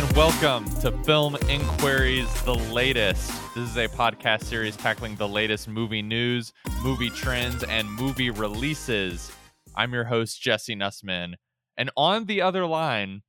[0.00, 3.30] And welcome to Film Inquiries, the latest.
[3.54, 9.30] This is a podcast series tackling the latest movie news, movie trends, and movie releases.
[9.76, 11.34] I'm your host, Jesse Nussman.
[11.76, 13.20] And on the other line,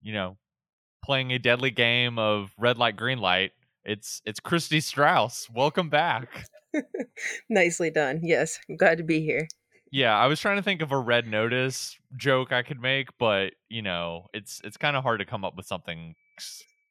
[0.00, 0.38] you know,
[1.04, 3.50] playing a deadly game of red light, green light,
[3.84, 5.50] it's it's Christy Strauss.
[5.52, 6.46] Welcome back.
[7.50, 8.20] Nicely done.
[8.22, 9.48] Yes, I'm glad to be here.
[9.96, 13.54] Yeah, I was trying to think of a red notice joke I could make, but
[13.70, 16.14] you know, it's it's kind of hard to come up with something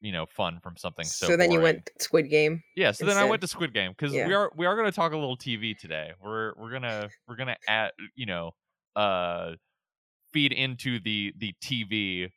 [0.02, 1.28] you know fun from something so.
[1.28, 2.64] So then you went Squid Game.
[2.76, 4.26] Yeah, so then I went to Squid Game because Yeah.
[4.26, 6.14] we are we are going to talk a little TV today.
[6.20, 8.56] We're we're gonna we're gonna add you know
[8.96, 9.52] uh
[10.34, 12.32] feed into the the TV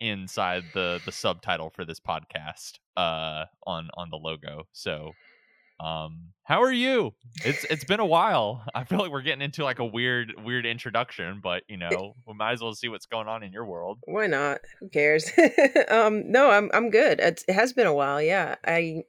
[0.00, 4.64] inside the the subtitle for this podcast uh on on the logo.
[4.72, 5.12] So
[5.82, 7.12] um how are you?
[7.44, 8.64] It's it's been a while.
[8.74, 12.34] I feel like we're getting into like a weird weird introduction, but you know we
[12.34, 13.98] might as well see what's going on in your world.
[14.04, 14.58] Why not?
[14.80, 15.30] Who cares?
[15.88, 17.20] um, no, I'm I'm good.
[17.20, 18.20] It's, it has been a while.
[18.20, 19.02] Yeah, I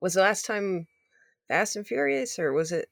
[0.00, 0.86] was the last time
[1.48, 2.88] Fast and Furious, or was it?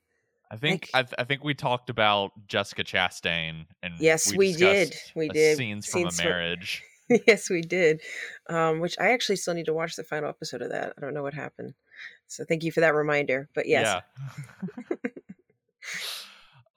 [0.50, 4.52] I think Like- I, th- I think we talked about Jessica Chastain and Yes, we
[4.54, 4.94] did.
[5.16, 5.56] We did.
[5.56, 6.82] scenes from Scenes a from- marriage.
[7.26, 8.00] yes, we did.
[8.48, 10.92] Um, which I actually still need to watch the final episode of that.
[10.96, 11.74] I don't know what happened.
[12.28, 13.48] So thank you for that reminder.
[13.54, 14.02] But yes,
[14.90, 15.08] Yeah.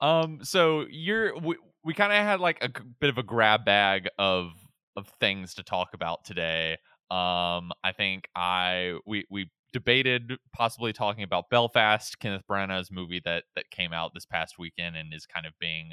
[0.00, 0.40] um.
[0.42, 4.08] So you're we, we kind of had like a g- bit of a grab bag
[4.18, 4.52] of
[4.96, 6.78] of things to talk about today.
[7.10, 7.72] Um.
[7.84, 13.70] I think I we we debated possibly talking about Belfast, Kenneth Branagh's movie that that
[13.70, 15.90] came out this past weekend and is kind of being.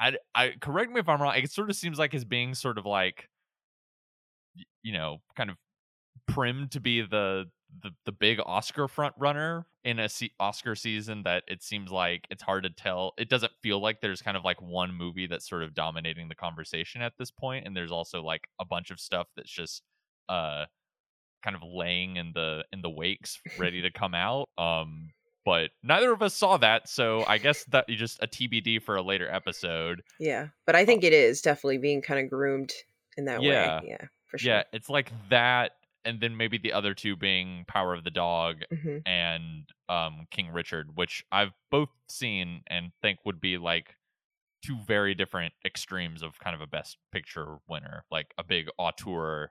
[0.00, 1.34] I, I correct me if I'm wrong.
[1.36, 3.28] It sort of seems like is being sort of like,
[4.82, 5.56] you know, kind of
[6.26, 7.44] primed to be the
[7.82, 12.26] the the big Oscar front runner in a se- Oscar season that it seems like
[12.30, 13.12] it's hard to tell.
[13.18, 16.34] It doesn't feel like there's kind of like one movie that's sort of dominating the
[16.34, 19.82] conversation at this point, and there's also like a bunch of stuff that's just
[20.28, 20.66] uh
[21.42, 24.48] kind of laying in the in the wakes, ready to come out.
[24.58, 25.10] Um,
[25.44, 28.94] but neither of us saw that, so I guess that you just a TBD for
[28.94, 30.02] a later episode.
[30.20, 30.48] yeah.
[30.66, 32.72] But I think it is definitely being kind of groomed
[33.16, 33.80] in that Yeah.
[33.80, 33.88] way.
[33.88, 34.52] Yeah, for sure.
[34.52, 35.72] Yeah, it's like that,
[36.04, 40.50] and then maybe the other two being Power of the Dog hmm and um King
[40.52, 43.96] Richard, which I've both seen and think would be like
[44.64, 49.50] two very different extremes of kind of a best picture winner, like a big auteur,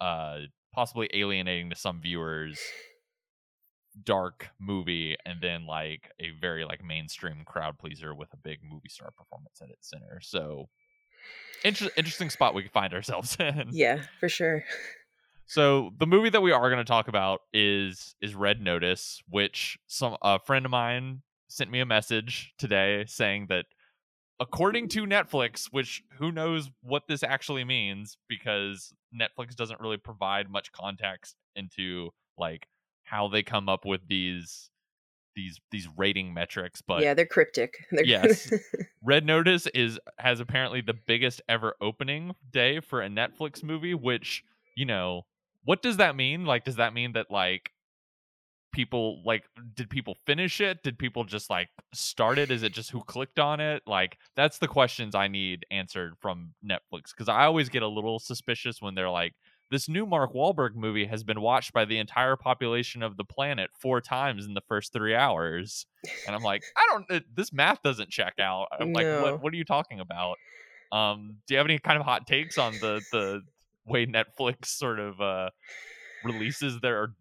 [0.00, 0.40] uh
[0.74, 2.60] possibly alienating to some viewers
[4.04, 8.88] dark movie and then like a very like mainstream crowd pleaser with a big movie
[8.88, 10.20] star performance at its center.
[10.22, 10.68] So
[11.64, 13.70] inter- interesting spot we could find ourselves in.
[13.72, 14.64] Yeah, for sure.
[15.48, 19.78] So the movie that we are going to talk about is is Red Notice, which
[19.86, 23.64] some a friend of mine sent me a message today saying that
[24.38, 30.50] according to Netflix, which who knows what this actually means because Netflix doesn't really provide
[30.50, 32.68] much context into like
[33.04, 34.68] how they come up with these
[35.34, 37.78] these these rating metrics, but yeah, they're cryptic.
[37.90, 38.52] They're Yes.
[39.02, 44.44] Red Notice is has apparently the biggest ever opening day for a Netflix movie, which,
[44.76, 45.24] you know,
[45.64, 46.44] what does that mean?
[46.44, 47.70] Like does that mean that like
[48.72, 50.82] people like did people finish it?
[50.82, 52.50] Did people just like start it?
[52.50, 53.82] Is it just who clicked on it?
[53.86, 58.18] Like that's the questions I need answered from Netflix cuz I always get a little
[58.18, 59.34] suspicious when they're like
[59.70, 63.70] this new Mark Wahlberg movie has been watched by the entire population of the planet
[63.78, 65.84] four times in the first 3 hours
[66.26, 67.10] and I'm like, I don't.
[67.10, 68.68] It, this math doesn't check out.
[68.80, 69.42] I'm like, what?
[69.42, 70.36] What are you talking about?
[70.90, 73.42] Um, do you have any kind of hot takes on the the
[73.88, 75.50] way Netflix sort of uh
[76.24, 77.14] releases their,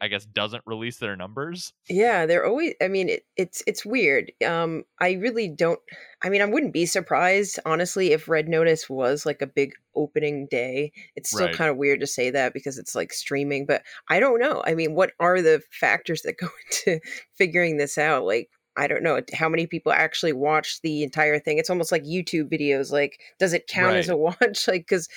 [0.00, 1.72] I guess, doesn't release their numbers?
[1.90, 4.30] Yeah, they're always I mean it, it's it's weird.
[4.46, 5.80] Um I really don't
[6.22, 10.46] I mean I wouldn't be surprised honestly if Red Notice was like a big opening
[10.50, 10.92] day.
[11.16, 11.54] It's still Right.
[11.56, 14.62] kind of weird to say that because it's like streaming, but I don't know.
[14.66, 16.48] I mean, what are the factors that go
[16.86, 17.00] into
[17.36, 18.24] figuring this out?
[18.24, 21.58] Like I don't know how many people actually watch the entire thing.
[21.58, 22.92] It's almost like YouTube videos.
[22.92, 24.68] Like, does it count as a watch?
[24.68, 25.08] Like, because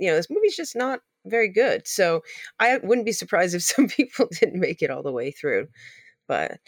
[0.00, 1.86] you know this movie's just not very good.
[1.86, 2.22] So
[2.58, 5.68] I wouldn't be surprised if some people didn't make it all the way through.
[6.28, 6.60] But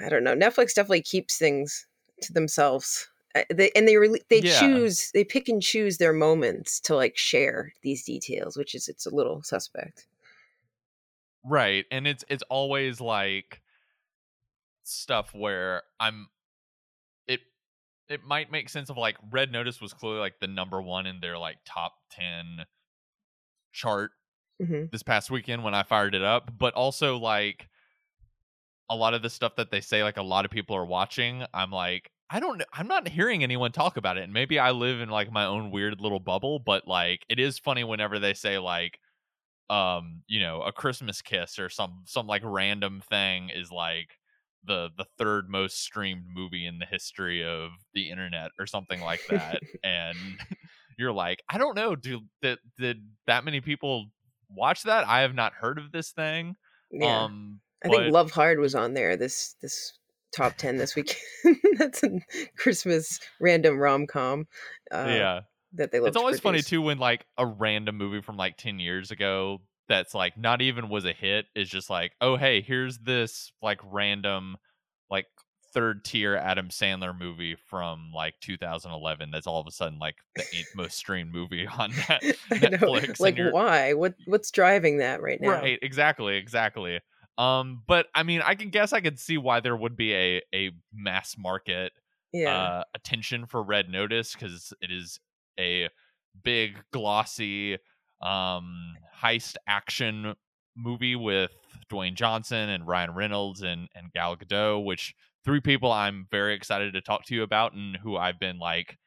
[0.00, 0.34] I don't know.
[0.34, 1.86] Netflix definitely keeps things
[2.22, 3.08] to themselves.
[3.34, 4.42] Uh, They, and they rele they Yeah.
[4.42, 9.06] choose they pick and choose their moments to like share these details, which is it's
[9.06, 10.06] a little suspect.
[11.44, 13.62] Right, and it's it's always like
[14.84, 16.28] stuff where I'm.
[18.08, 21.20] It might make sense of like Red Notice was clearly like the number one in
[21.20, 22.64] their like top ten
[23.72, 24.12] chart
[24.60, 27.68] hmm this past weekend when I fired it up, but also like
[28.90, 31.44] a lot of the stuff that they say like a lot of people are watching,
[31.52, 32.62] I'm like I don't.
[32.74, 34.24] I'm not hearing anyone talk about it.
[34.24, 37.58] And maybe I live in like my own weird little bubble, but like it is
[37.58, 38.98] funny whenever they say like
[39.70, 44.17] um, you know, a Christmas kiss or some some like random thing is like
[44.68, 49.22] the the third most streamed movie in the history of the internet or something like
[49.30, 49.60] that.
[49.82, 50.16] and
[50.98, 54.06] you're like, I don't know, do did, did that many people
[54.48, 55.08] watch that?
[55.08, 56.54] I have not heard of this thing.
[56.92, 57.24] Yeah.
[57.24, 59.98] Um I but- think Love Hard was on there this this
[60.36, 61.16] top 10 this week.
[61.78, 62.20] That's a
[62.56, 64.46] Christmas random rom-com
[64.92, 65.40] uh, yeah.
[65.74, 69.10] that they it's always funny too when like a random movie from like 10 years
[69.10, 73.52] ago that's like not even was a hit is just like oh hey here's this
[73.62, 74.56] like random
[75.10, 75.26] like
[75.74, 80.42] third tier adam sandler movie from like 2011 that's all of a sudden like the
[80.54, 82.18] eighth most streamed movie on know.
[82.50, 83.92] netflix Like why?
[83.94, 85.60] What what's driving that right now?
[85.60, 87.00] right exactly exactly
[87.36, 90.42] um but i mean i can guess i could see why there would be a
[90.54, 91.92] a mass market
[92.32, 92.50] Yeah.
[92.52, 95.20] uh, attention for Red Notice because it is
[95.58, 95.88] a
[96.42, 97.78] big, glossy
[98.20, 100.34] um, heist action
[100.76, 101.50] movie with
[101.90, 106.94] Dwayne Johnson and Ryan Reynolds and and Gal Gadot, which three people I'm very excited
[106.94, 108.98] to talk to you about and who I've been like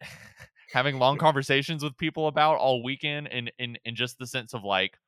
[0.72, 4.64] having long conversations with people about all weekend in in in just the sense of
[4.64, 4.98] like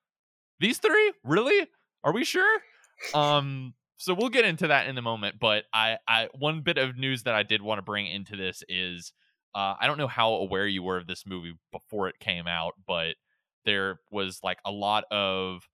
[0.61, 1.13] these three?
[1.25, 1.67] Really?
[2.03, 2.61] Are we sure?
[3.15, 6.97] Um so we'll get into that in a moment but i i one bit of
[6.97, 9.13] news that i did want to bring into this is
[9.55, 12.75] uh i don't know how aware you were of this movie before it came out
[12.87, 13.17] but
[13.65, 15.69] there was like a lot of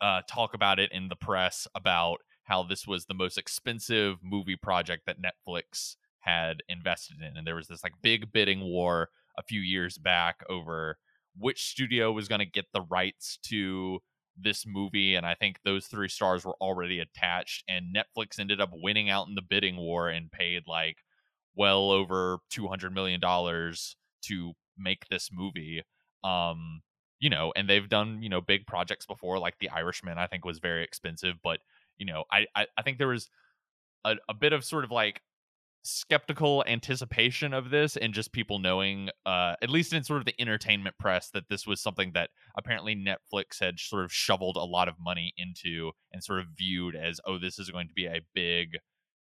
[0.00, 4.56] uh talk about it in the press about how this was the most expensive movie
[4.56, 9.42] project that netflix had invested in and there was this like big bidding war a
[9.42, 10.98] few years back over
[11.36, 13.98] which studio was going to get the rights to
[14.36, 18.70] this movie and i think those three stars were already attached and netflix ended up
[18.72, 20.98] winning out in the bidding war and paid like
[21.54, 25.82] well over 200 million dollars to make this movie
[26.24, 26.80] um
[27.20, 30.44] you know and they've done you know big projects before like the irishman i think
[30.44, 31.60] was very expensive but
[31.96, 33.28] you know i i, I think there was
[34.04, 35.20] a, a bit of sort of like
[35.86, 40.34] skeptical anticipation of this and just people knowing uh at least in sort of the
[40.40, 44.88] entertainment press that this was something that apparently Netflix had sort of shoveled a lot
[44.88, 48.22] of money into and sort of viewed as oh this is going to be a
[48.34, 48.78] big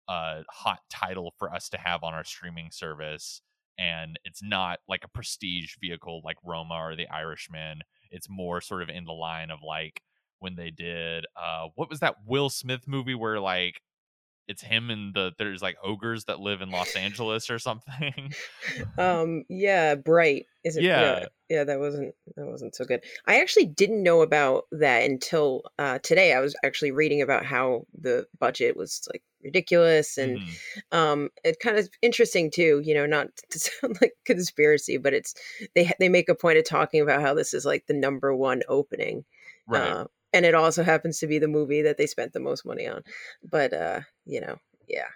[0.09, 3.41] uh hot title for us to have on our streaming service
[3.77, 8.81] and it's not like a prestige vehicle like Roma or The Irishman it's more sort
[8.81, 10.01] of in the line of like
[10.39, 13.81] when they did uh what was that Will Smith movie where like
[14.47, 18.33] it's him and the there's like ogres that live in Los Angeles or something.
[18.97, 21.27] um yeah bright is it Yeah.
[21.49, 25.99] yeah that wasn't that wasn't so good i actually didn't know about that until uh
[25.99, 30.57] today i was actually reading about how the budget was like ridiculous and Mhm.
[30.91, 35.33] um it kind of interesting too you know not to sound like conspiracy but it's
[35.75, 38.61] they they make a point of talking about how this is like the number one
[38.67, 39.23] opening
[39.67, 39.81] right.
[39.91, 42.87] uh, and it also happens to be the movie that they spent the most money
[42.87, 43.03] on
[43.43, 44.57] but uh you know
[44.87, 45.07] yeah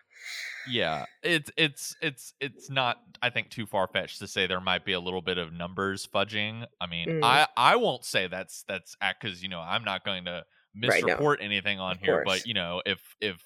[0.67, 1.05] yeah.
[1.21, 4.93] It's it's it's it's not I think too far fetched to say there might be
[4.93, 6.65] a little bit of numbers fudging.
[6.79, 7.23] I mean, Mm.
[7.23, 10.45] I I won't say that's that's cuz you know, I'm not going to
[10.81, 11.15] Right, no.
[11.18, 12.39] misreport anything on Of here, course.
[12.42, 13.42] but you know, if if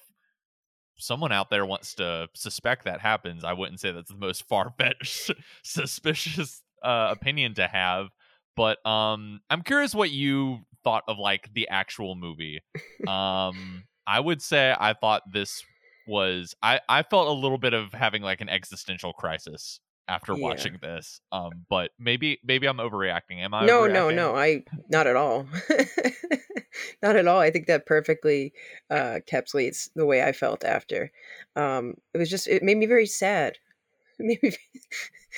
[0.98, 4.72] someone out there wants to suspect that happens, I wouldn't say that's the most far
[4.76, 5.30] fetched
[5.62, 8.08] suspicious uh, opinion to have.
[8.56, 12.60] But um, I'm curious what you thought of like the actual movie.
[13.06, 15.62] Um, I would say I thought this
[16.08, 20.48] was I I felt a little bit of having like an existential crisis after Yeah.
[20.48, 21.20] watching this.
[21.30, 23.38] Um, but maybe maybe I'm overreacting.
[23.38, 23.66] Am I?
[23.66, 25.46] no no no i not at all
[27.02, 28.52] not at all i think that perfectly
[28.90, 31.10] uh encapsulates the way i felt after
[31.56, 33.56] um it was just it made me very sad
[34.20, 34.56] It made me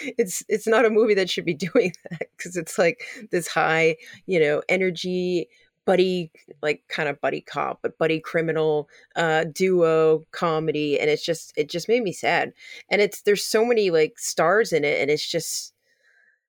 [0.18, 3.96] it's it's not a movie that should be doing that because it's like this high
[4.26, 5.48] you know energy
[5.86, 6.30] buddy
[6.62, 11.68] like kind of buddy cop but buddy criminal uh duo comedy and it's just it
[11.68, 12.52] just made me sad
[12.90, 15.72] and it's there's so many like stars in it and it's just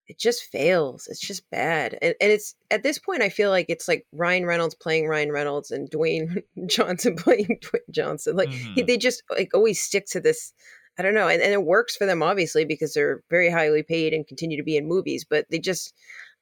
[0.08, 1.08] it just fails.
[1.10, 1.98] It's just bad.
[2.02, 5.32] And, and it's at this point, I feel like it's like Ryan Reynolds playing Ryan
[5.32, 8.36] Reynolds and Dwayne Johnson playing Dwayne Johnson.
[8.36, 8.88] Like he, Mhm.
[8.88, 10.52] they just like always stick to this.
[11.00, 11.30] I don't know.
[11.30, 14.64] And, and it works for them, obviously, because they're very highly paid and continue to
[14.64, 15.24] be in movies.
[15.24, 15.94] But they just,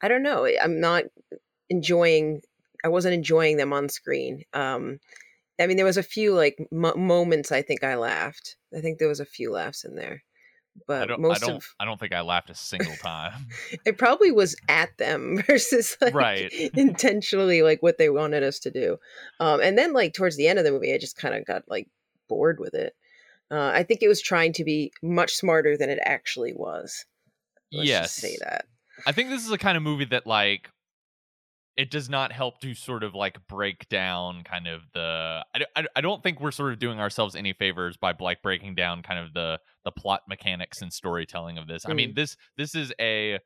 [0.01, 0.47] I don't know.
[0.59, 1.03] I'm not
[1.69, 2.41] enjoying,
[2.83, 4.43] I wasn't enjoying them on screen.
[4.53, 4.99] Um,
[5.59, 8.55] I mean, there was a few like mo moments I think I laughed.
[8.75, 10.23] I think there was a few laughs in there.
[10.77, 11.21] I But don't.
[11.21, 11.55] most I don't.
[11.57, 13.47] of I don't think I laughed a single time.
[13.85, 16.51] it probably was at them versus like Right.
[16.75, 18.97] intentionally like what they wanted us to do
[19.39, 21.63] um and then like towards the end of the movie i just kind of got
[21.67, 21.87] like
[22.29, 22.93] bored with it
[23.51, 27.05] Uh, I think it was trying to be much smarter than it actually was.
[27.73, 28.11] Let's yes.
[28.13, 28.65] say that.
[29.07, 30.69] I think this is a kind of movie that like
[31.79, 35.85] it does not help to sort of like break down kind of the I, I,
[35.95, 39.19] I don't think we're sort of doing ourselves any favors by like breaking down kind
[39.19, 41.85] of the the plot mechanics and storytelling of this.
[41.87, 42.15] I mean Mm.
[42.15, 43.39] this this is a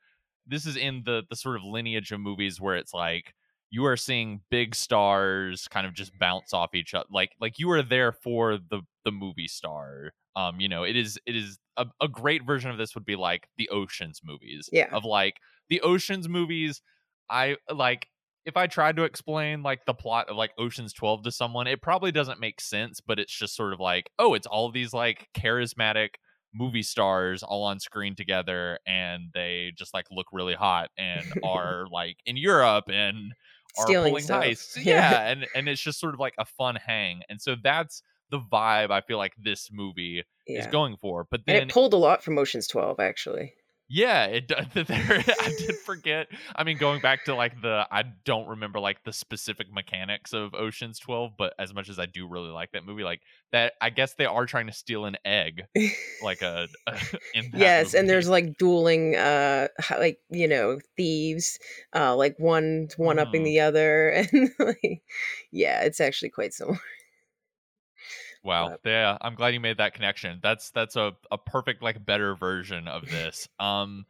[0.48, 3.34] this is in the the sort of lineage of movies where it's like
[3.70, 7.70] you are seeing big stars kind of just bounce off each other like like you
[7.72, 11.86] are there for the the movie star um you know it is it is a,
[12.02, 14.90] a great version of this would be like the oceans movies Yeah.
[14.92, 15.38] of like
[15.70, 16.82] the oceans movies
[17.30, 18.08] i like
[18.46, 21.82] if i tried to explain like the plot of like oceans 12 to someone it
[21.82, 25.28] probably doesn't make sense but it's just sort of like oh it's all these like
[25.36, 26.10] charismatic
[26.54, 31.86] movie stars all on screen together and they just like look really hot and are
[31.92, 33.34] like in europe and
[33.78, 34.86] are Stealing pulling stuff.
[34.86, 37.22] Yeah, and and it's just sort of like a fun hang.
[37.30, 41.26] And so that's the vibe I feel like this movie is going for.
[41.30, 43.54] But And then it pulled a lot from Ocean's 12, actually.
[43.88, 44.48] Yeah, it.
[44.74, 44.88] There,
[45.42, 46.28] I did forget.
[46.56, 50.54] I mean, going back to like the, I don't remember like the specific mechanics of
[50.54, 53.22] Ocean's Twelve, but as much as I do really like that movie, like
[53.52, 55.64] that, I guess they are trying to steal an egg,
[56.24, 56.68] like a,
[57.34, 61.60] in that yes, and there's like dueling, uh, like you know, thieves,
[61.96, 63.46] uh, like one one upping Mhm.
[63.46, 65.02] the other, and like,
[65.52, 66.80] yeah, it's actually quite similar.
[68.44, 68.70] Wow.
[68.84, 70.40] But- Yeah, I'm glad you made that connection.
[70.44, 73.48] That's that's a, a perfect like better version of this.
[73.60, 74.06] um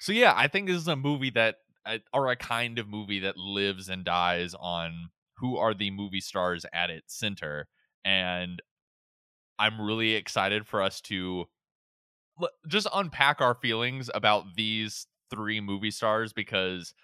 [0.00, 1.56] so yeah, I think this is a movie that
[1.86, 6.20] uh, or a kind of movie that lives and dies on who are the movie
[6.20, 7.68] stars at its center
[8.04, 8.60] and
[9.58, 11.46] I'm really excited for us to
[12.40, 16.94] l- just unpack our feelings about these three movie stars because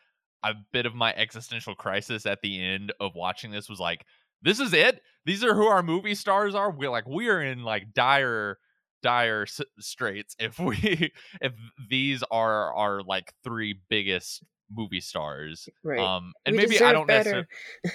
[0.42, 4.04] a bit of my existential crisis at the end of watching this was like
[4.42, 7.62] this is it these are who our movie stars are we're like we are in
[7.62, 8.58] like dire
[9.02, 11.52] dire s- straits if we if
[11.88, 15.98] these are our like three biggest movie stars Right.
[16.00, 17.46] um and We maybe i don't necessarily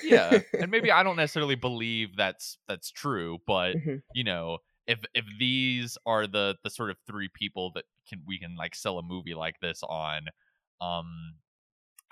[0.03, 4.01] yeah and maybe i don't necessarily believe that's that's true but Mhm.
[4.13, 8.39] you know if if these are the the sort of three people that can we
[8.39, 10.27] can like sell a movie like this on
[10.79, 11.35] um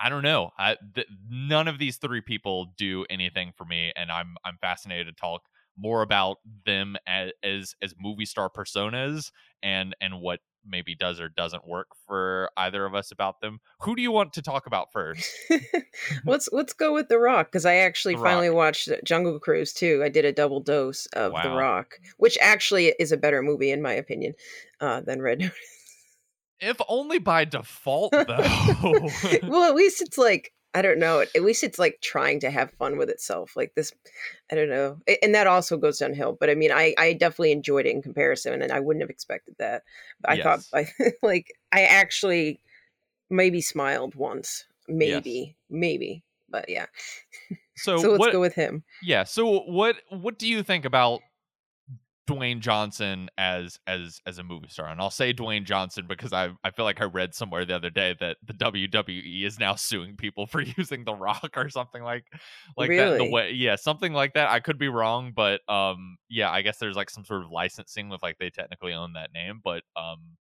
[0.00, 4.10] i don't know I, th- none of these three people do anything for me and
[4.10, 5.42] i'm i'm fascinated to talk
[5.76, 9.30] more about them as as, as movie star personas
[9.62, 13.96] and and what maybe does or doesn't work for either of us about them who
[13.96, 15.30] do you want to talk about first
[16.26, 18.56] let's let's go with The Rock because I actually The finally Rock.
[18.56, 20.02] watched Jungle Cruise too.
[20.04, 23.80] I did a double dose of The Rock, which actually is a better movie in
[23.80, 24.34] my opinion
[24.80, 25.54] uh, than Red Notice.
[26.60, 29.08] If only by default though
[29.42, 31.20] well, at least it's like I don't know.
[31.20, 33.56] At least it's like trying to have fun with itself.
[33.56, 33.92] Like this,
[34.52, 34.98] I don't know.
[35.20, 36.36] And that also goes downhill.
[36.38, 39.56] But I mean, I I definitely enjoyed it in comparison, and I wouldn't have expected
[39.58, 39.82] that.
[40.24, 40.86] I thought I
[41.22, 42.60] like I actually
[43.30, 46.22] maybe smiled once, maybe, maybe.
[46.48, 46.86] But yeah.
[47.76, 48.84] so, So let's what go with him.
[49.02, 49.24] Yeah.
[49.24, 51.20] So what what do you think about
[52.30, 54.88] Dwayne Johnson as as as a movie star?
[54.88, 57.90] And I'll say Dwayne Johnson because I I feel like I read somewhere the other
[57.90, 62.24] day that the WWE is now suing people for using The Rock or something like
[62.76, 63.18] like that.
[63.18, 64.50] The way, yeah, something like that.
[64.50, 68.08] I could be wrong, but um, yeah, I guess there's like some sort of licensing
[68.08, 70.36] with like they technically own that name, but um.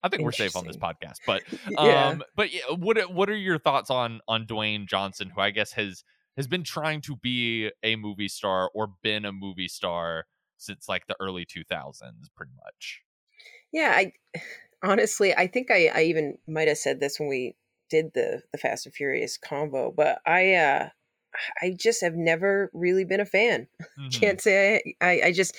[0.00, 2.06] I think we're safe on this podcast, but yeah.
[2.10, 5.50] um, but yeah, what are- what are your thoughts on on Dwayne Johnson, who I
[5.50, 6.04] guess has
[6.36, 10.26] has been trying to be a movie star or been a movie star
[10.58, 13.02] since like the early 2000s, pretty much.
[13.72, 14.12] Yeah, I
[14.82, 17.56] honestly, I think I, I even might have said this when we
[17.90, 20.88] did the the Fast and Furious combo, but I uh
[21.62, 23.68] I just have never really been a fan.
[23.96, 24.20] Mhm.
[24.20, 25.56] Can't say I, I I just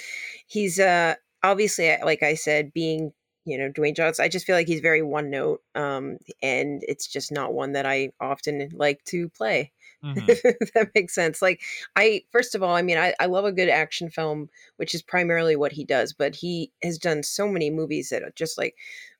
[0.47, 3.13] he's uh obviously like I said being
[3.49, 7.07] you know Dwayne Johnson, I just feel like he's very one note um and it's
[7.07, 9.71] just not one that I often like to play.
[10.03, 10.23] Mhm.
[10.29, 11.41] if that makes sense.
[11.41, 11.61] Like
[11.95, 15.01] I first of all, I mean I, I love a good action film, which is
[15.01, 18.75] primarily what he does, but he has done so many movies that are just like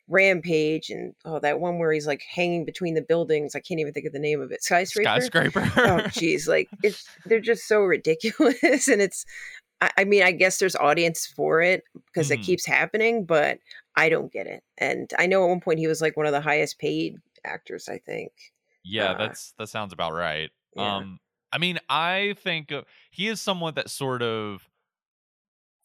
[0.08, 3.54] Rampage and oh that one where he's like hanging between the buildings.
[3.56, 4.64] I can't even think of the name of it.
[4.64, 5.22] Skyscraper.
[5.22, 5.60] Skyscraper.
[5.78, 9.26] oh jeez, like it's they're just so ridiculous and it's
[9.96, 12.44] I, mean, I guess there's audience for it because it Mhm.
[12.44, 13.60] keeps happening, but
[14.00, 14.64] I don't get it.
[14.78, 17.90] And I know at one point he was like one of the highest paid actors,
[17.90, 18.32] I think.
[18.84, 20.52] yeah, uh, that's that sounds about right.
[20.76, 20.96] Yeah.
[20.98, 21.20] Um,
[21.52, 22.72] I mean, I think
[23.12, 24.70] he is someone that sort of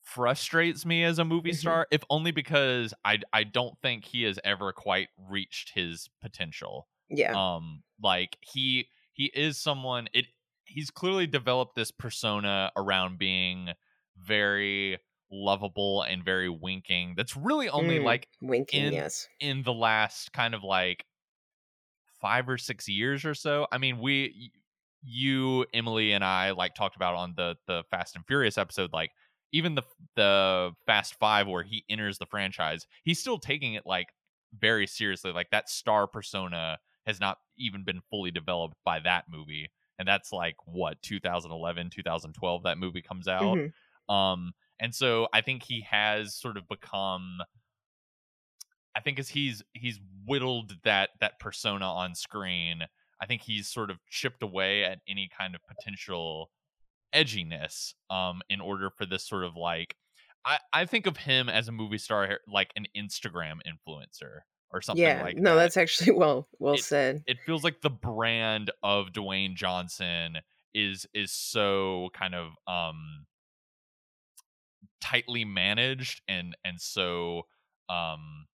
[0.02, 1.58] frustrates me as a movie Mhm.
[1.58, 6.88] star, if only because I I don't think he has ever quite reached his potential.
[7.08, 7.36] yeah.
[7.36, 10.26] um like he he is someone it
[10.64, 13.70] he's clearly developed this persona around being
[14.16, 14.98] very
[15.34, 17.14] lovable and very winking.
[17.16, 19.26] That's really only Mm, like winking, in- yes.
[19.40, 21.04] in the last kind of like
[22.20, 23.66] five or six years or so.
[23.70, 24.52] I mean, we,
[25.02, 29.10] you, Emily, and I like talked about on the the Fast and Furious episode, like
[29.52, 29.82] even the
[30.16, 34.08] the Fast Five where he enters the franchise, he's still taking it like
[34.58, 35.32] very seriously.
[35.32, 40.32] Like that star persona has not even been fully developed by that movie, and that's
[40.32, 43.58] like what 2011, 2012 that movie comes out.
[43.58, 43.72] Mhm.
[44.14, 47.38] Um, and so I think he has sort of become.
[48.96, 52.82] I think as he's he's whittled that that persona on screen,
[53.20, 56.50] I think he's sort of chipped away at any kind of potential
[57.14, 57.94] edginess.
[58.10, 59.96] Um, in order for this sort of like,
[60.44, 64.40] I I think of him as a movie star like an Instagram influencer
[64.72, 67.22] or something yeah, like no, that that's actually well well It- said.
[67.26, 70.38] it feels like the brand of Dwayne Johnson
[70.74, 73.26] is is so kind of um
[75.04, 77.42] tightly managed and and so
[77.88, 78.46] um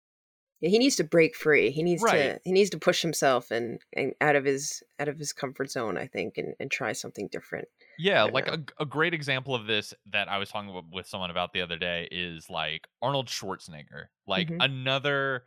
[0.62, 1.72] Yeah, he needs to break free.
[1.72, 2.15] He needs Right.
[2.15, 5.72] to he needs to push himself and, and out of his out of his comfort
[5.72, 7.68] zone, I think, and, and try something different.
[7.98, 8.53] yeah like know.
[8.77, 11.77] a, a great example of this that i was talking with someone about the other
[11.77, 14.60] day is like arnold schwarzenegger like Mhm.
[14.60, 15.44] another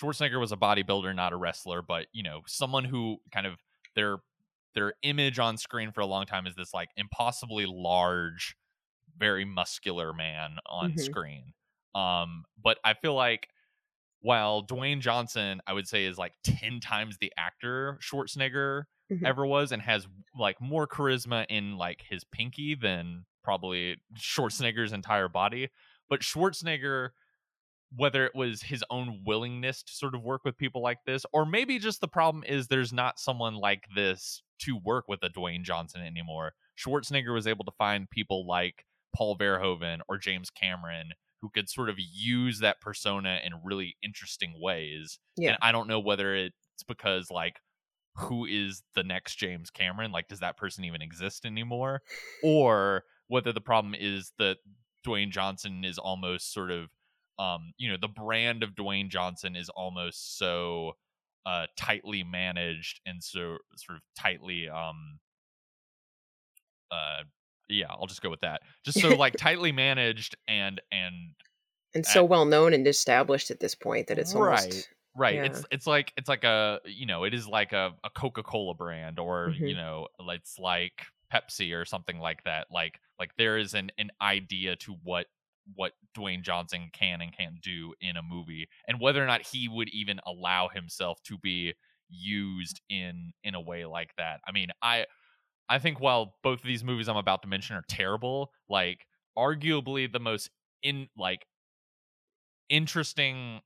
[0.00, 3.54] schwarzenegger was a bodybuilder not a wrestler but you know someone who kind of
[3.94, 4.18] their
[4.74, 8.56] their image on screen for a long time is this like impossibly large
[9.18, 10.96] very muscular man on Mhm.
[10.96, 11.52] screen
[11.94, 13.48] um but i feel like
[14.20, 19.24] while dwayne johnson i would say is like 10 times the actor schwarzenegger Mhm.
[19.24, 20.06] ever was and has
[20.38, 25.68] like more charisma in like his pinky than probably Schwarzenegger's entire body.
[26.08, 27.10] But Schwarzenegger,
[27.96, 31.46] whether it was his own willingness to sort of work with people like this, or
[31.46, 35.62] maybe just the problem is there's not someone like this to work with a Dwayne
[35.62, 36.54] Johnson anymore.
[36.78, 38.84] Schwarzenegger was able to find people like
[39.16, 41.10] Paul Verhoeven or James Cameron
[41.42, 45.18] who could sort of use that persona in really interesting ways.
[45.36, 45.50] Yeah.
[45.50, 46.54] And I don't know whether it's
[46.86, 47.60] because like
[48.16, 50.10] who is the next James Cameron?
[50.10, 52.02] Like, does that person even exist anymore?
[52.42, 54.58] Or whether the problem is that
[55.06, 56.88] Dwayne Johnson is almost sort of,
[57.38, 60.92] um, you know, the brand of Dwayne Johnson is almost so
[61.44, 65.18] uh, tightly managed and so sort of tightly, um,
[66.90, 67.24] uh,
[67.68, 68.62] yeah, I'll just go with that.
[68.84, 71.34] Just so like tightly managed and and
[71.94, 74.84] and so well known and established at this point that it's Right.
[74.84, 75.40] almost Right.
[75.40, 75.42] Yeah.
[75.42, 78.74] It's it's like it's like a you know, it is like a, a Coca Cola
[78.74, 79.74] brand or you Mhm.
[79.74, 82.66] know, it's like Pepsi or something like that.
[82.70, 85.26] Like like there is an, an idea to what
[85.74, 89.68] what Dwayne Johnson can and can't do in a movie and whether or not he
[89.68, 91.74] would even allow himself to be
[92.10, 94.40] used in in a way like that.
[94.46, 95.06] I mean, I
[95.68, 100.10] I think while both of these movies I'm about to mention are terrible, like arguably
[100.10, 100.50] the most
[100.82, 101.46] in like
[102.68, 103.60] interesting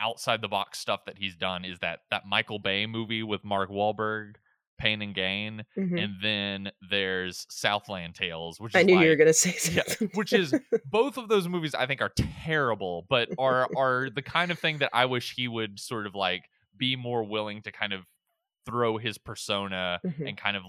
[0.00, 3.70] outside the box stuff that he's done is that that Michael Bay movie with Mark
[3.70, 4.34] Wahlberg,
[4.78, 6.02] Pain and Gain, Mhm.
[6.02, 10.06] and then there's Southland Tales, which is I knew like, you were gonna say yeah,
[10.14, 10.54] which is
[10.86, 12.12] both of those movies I think are
[12.44, 16.14] terrible, but are are the kind of thing that I wish he would sort of
[16.14, 16.44] like
[16.76, 18.02] be more willing to kind of
[18.66, 20.28] throw his persona Mhm.
[20.28, 20.62] and kind of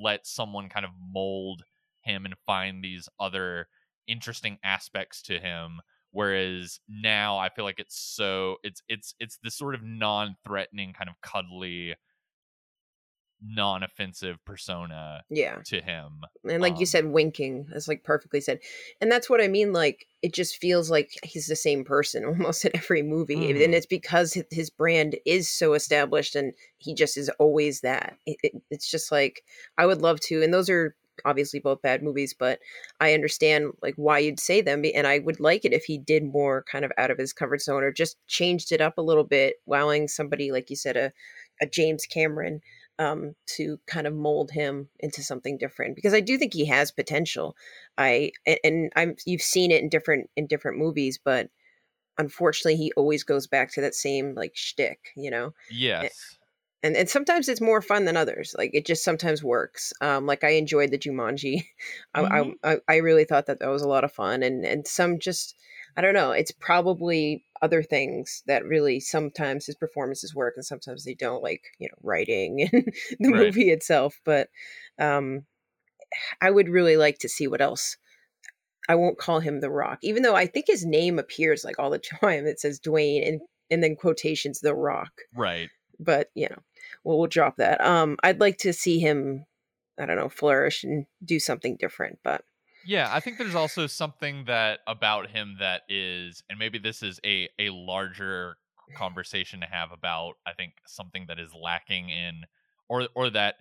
[0.00, 1.62] let someone kind of mold
[2.02, 3.68] him and find these other
[4.06, 9.56] interesting aspects to him whereas now i feel like it's so it's it's it's this
[9.56, 11.94] sort of non-threatening kind of cuddly
[13.42, 15.56] non-offensive persona yeah.
[15.64, 17.66] to him And like you Um, said, winking.
[17.72, 18.60] That's like perfectly said.
[19.00, 19.72] And that's what I mean.
[19.72, 23.36] Like it just feels like he's the same person almost in every movie.
[23.36, 23.64] Mhm.
[23.64, 28.16] And it's because his brand is so established and he just is always that.
[28.26, 29.42] It, it, it's just like
[29.78, 30.42] I would love to.
[30.42, 32.60] And those are obviously both bad movies, but
[32.98, 34.84] I understand like why you'd say them.
[34.94, 37.60] And I would like it if he did more kind of out of his comfort
[37.60, 41.12] zone or just changed it up a little bit, wowing somebody, like you said, a,
[41.60, 42.60] a James Cameron
[43.00, 46.92] um, to kind of mold him into something different because I do think he has
[46.92, 47.56] potential.
[47.98, 48.32] I
[48.64, 51.50] and, I'm you've seen it in different in different movies, but
[52.18, 55.54] unfortunately, he always goes back to that same like shtick, you know.
[55.68, 56.38] yes
[56.82, 58.54] And and sometimes it's more fun than others.
[58.56, 59.92] Like it just sometimes works.
[60.00, 61.64] Um, like I enjoyed the Jumanji.
[62.14, 62.52] I, Mhm.
[62.64, 65.18] I I I really thought that that was a lot of fun, and and some
[65.18, 65.56] just
[65.96, 66.32] I don't know.
[66.32, 71.62] It's probably other things that really sometimes his performances work and sometimes they don't, like
[71.78, 73.46] you know writing and the Right.
[73.46, 74.20] movie itself.
[74.24, 74.48] But
[74.98, 75.44] um,
[76.40, 77.96] I would really like to see what else.
[78.88, 81.90] I won't call him the Rock, even though I think his name appears like all
[81.90, 82.46] the time.
[82.46, 85.68] It says Dwayne and and then quotations the Rock right
[86.00, 86.58] but you know,
[87.04, 87.80] well, we'll drop that.
[87.84, 89.44] Um, I'd like to see him,
[89.98, 92.18] I don't know, flourish and do something different.
[92.24, 92.42] But
[92.84, 97.20] Yeah, I think there's also something that about him that is, and maybe this is
[97.24, 98.56] a a larger
[98.96, 100.34] conversation to have about.
[100.46, 102.42] I think something that is lacking in,
[102.88, 103.56] or or that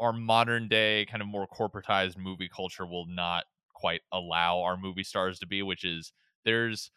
[0.00, 5.04] our modern day kind of more corporatized movie culture will not quite allow our movie
[5.04, 6.12] stars to be, which is
[6.44, 6.90] there's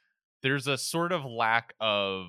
[0.44, 2.28] there's a sort of lack of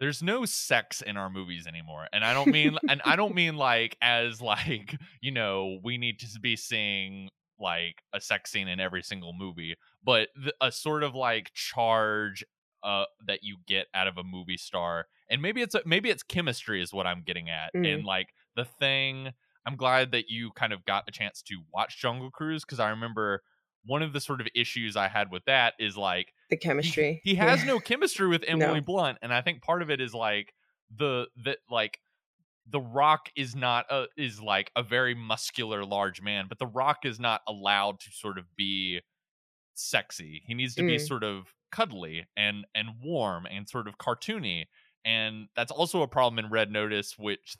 [0.00, 3.56] there's no sex in our movies anymore and i don't mean and i don't mean
[3.56, 7.28] like as like you know we need to be seeing
[7.62, 12.44] like a sex scene in every single movie but th- a sort of like charge
[12.82, 16.22] uh that you get out of a movie star and maybe it's a, maybe it's
[16.22, 17.94] chemistry is what i'm getting at Mm.
[17.94, 19.30] and like the thing
[19.66, 22.90] i'm glad that you kind of got a chance to watch jungle cruise because i
[22.90, 23.42] remember
[23.84, 27.20] one of the sort of issues i had with that is like The he, chemistry.
[27.24, 27.66] he has Yeah.
[27.66, 28.80] no chemistry with Emily No.
[28.80, 30.52] Blunt, and I think part of it is like
[30.96, 31.98] the that like
[32.66, 37.04] the Rock is not a is like a very muscular large man, but the Rock
[37.04, 39.00] is not allowed to sort of be
[39.74, 40.42] sexy.
[40.46, 40.98] He needs to be Mm.
[40.98, 44.66] sort of cuddly and and warm and sort of cartoony,
[45.04, 47.56] and that's also a problem in Red Notice, which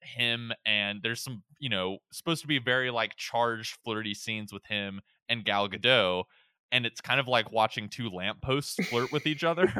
[0.00, 4.64] him and there's some you know supposed to be very like charged flirty scenes with
[4.66, 6.24] him and Gal Gadot
[6.72, 9.72] and it's kind of like watching two lampposts flirt with each other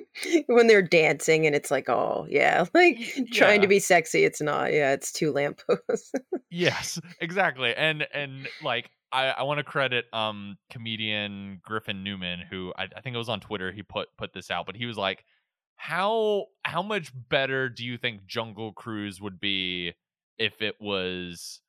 [0.46, 4.24] when they're dancing and it's like, oh yeah, like Y- trying to be sexy.
[4.24, 4.72] It's not.
[4.72, 6.12] Yeah, it's two lampposts.
[6.50, 12.72] yes exactly and and like i i want to credit um comedian griffin newman who
[12.78, 14.96] I, I think it was on twitter he put put this out but he was
[14.96, 15.24] like
[15.76, 19.92] how how much better do you think jungle cruise would be
[20.38, 21.60] if it was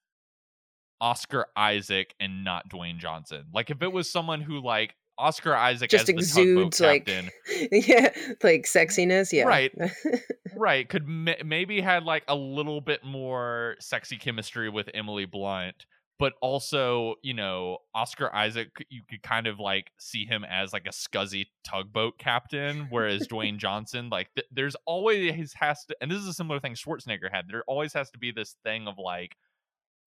[1.01, 5.89] oscar isaac and not dwayne johnson like if it was someone who like oscar isaac
[5.89, 7.29] Just as the exudes like, captain
[7.71, 8.09] yeah,
[8.41, 9.33] like sexiness.
[9.33, 9.71] Yeah, Right.
[10.55, 15.85] right could ma- maybe had like a little bit more sexy chemistry with emily blunt
[16.17, 20.85] but also you know oscar isaac you could kind of like see him as like
[20.87, 26.19] a scuzzy tugboat captain whereas dwayne johnson like th- there's always has to and this
[26.19, 29.35] is a similar thing schwarzenegger had there always has to be this thing of like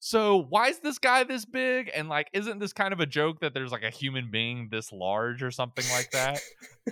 [0.04, 1.88] so why is this guy this big?
[1.94, 4.90] And like isn't this kind of a joke that there's like a human being this
[4.92, 6.40] large or something like that?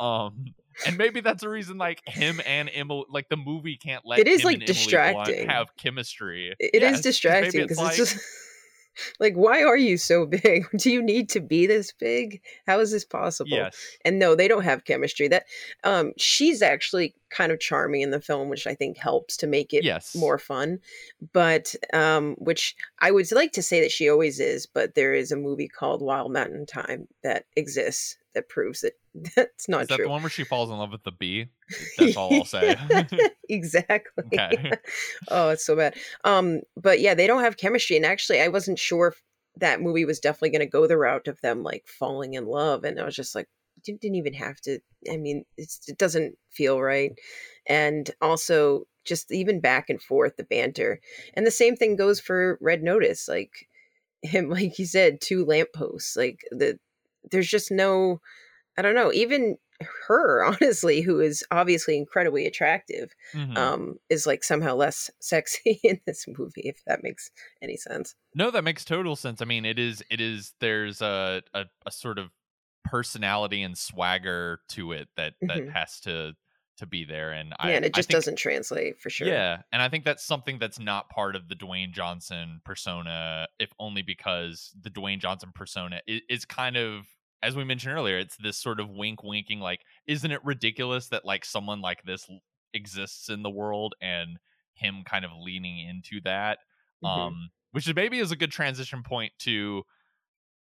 [0.01, 0.55] Um
[0.87, 4.29] and maybe that's the reason like him and Emily like the movie can't let It
[4.29, 5.49] is, like, distracting.
[5.49, 6.55] have chemistry.
[6.61, 8.25] It is Yes, 'cause distracting because like, it's just
[9.19, 10.67] like, why are you so big?
[10.77, 12.41] Do you need to be this big?
[12.67, 13.51] How is this possible?
[13.51, 15.29] yes And no, they don't have chemistry.
[15.29, 15.45] That
[15.85, 19.73] um, she's actually kind of charming in the film, which I think helps to make
[19.73, 20.79] it yes more fun.
[21.33, 25.33] But um, which I would like to say that she always is, but there is
[25.33, 28.95] a movie called Wild Mountain Thyme that exists that proves it.
[29.37, 30.05] that's not is that true.
[30.05, 31.49] the one where she falls in love with the bee
[31.99, 32.77] that's all i'll say
[33.49, 34.25] exactly.
[34.33, 34.71] okay
[35.29, 35.97] oh, it's so bad.
[36.25, 39.23] Um, but yeah, they don't have chemistry, and actually, I wasn't sure if
[39.57, 42.85] that movie was definitely going to go the route of them like falling in love,
[42.85, 43.49] and I was just like,
[43.85, 44.81] you didn't even have to.
[45.11, 47.13] I mean, it's, it doesn't feel right,
[47.69, 51.01] and also just even back and forth the banter,
[51.35, 53.69] and the same thing goes for Red Notice, like
[54.23, 56.79] him, like you said, two lampposts, like the
[57.31, 58.21] there's just no,
[58.79, 59.59] I don't know, even
[60.09, 63.57] her honestly who is obviously incredibly attractive Mhm.
[63.57, 67.31] um, is like somehow less sexy in this movie, if that makes
[67.63, 68.15] any sense.
[68.35, 71.91] no that makes total sense i mean it is it is there's a a, a
[71.91, 72.31] sort of
[72.85, 75.75] personality and swagger to it that that Mhm.
[75.75, 76.35] has to
[76.81, 79.27] to be there and Yeah, i and it just think- doesn't translate for sure.
[79.29, 83.71] Yeah, and I think that's something that's not part of the Dwayne Johnson persona, if
[83.79, 87.07] only because the Dwayne Johnson persona is, is kind of,
[87.43, 91.25] as we mentioned earlier, it's this sort of wink winking, like, isn't it ridiculous that
[91.25, 92.29] like someone like this
[92.75, 94.39] exists in the world and
[94.75, 96.59] him kind of leaning into that,
[97.05, 97.09] Mhm.
[97.09, 99.85] um, which is maybe is a good transition point to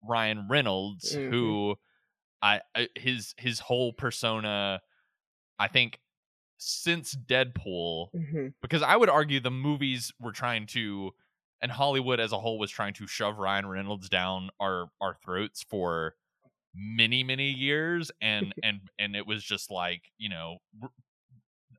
[0.02, 1.30] Ryan Reynolds, Mhm.
[1.30, 1.76] who
[2.42, 4.80] I, I his his whole persona,
[5.58, 6.00] I think
[6.62, 8.54] since Deadpool Mhm.
[8.62, 11.12] because I would argue the movies were trying to,
[11.62, 15.62] and Hollywood as a whole was trying to shove Ryan Reynolds down our our throats
[15.62, 16.14] for
[16.74, 20.58] many many years, and and and it was just like you know.
[20.82, 20.90] r-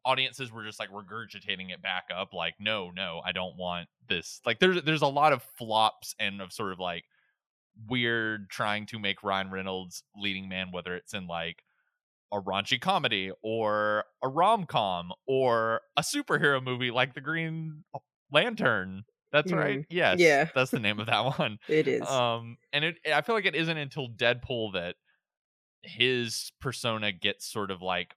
[0.04, 4.42] audiences were just like regurgitating it back up like no no i don't want this
[4.48, 7.06] like there's there's a lot of flops and of sort of like
[7.88, 11.64] weird trying to make ryan reynolds leading man whether it's in like
[12.34, 17.84] a raunchy comedy or a rom-com or a superhero movie like the Green
[18.32, 19.04] Lantern.
[19.32, 19.80] That's right.
[19.80, 19.86] Mhm.
[19.90, 20.20] Yes.
[20.20, 20.50] Yeah.
[20.54, 21.60] That's the name of that one.
[21.68, 22.08] It is.
[22.08, 24.96] Um and it I feel like it isn't until Deadpool that
[25.84, 28.16] his persona gets sort of like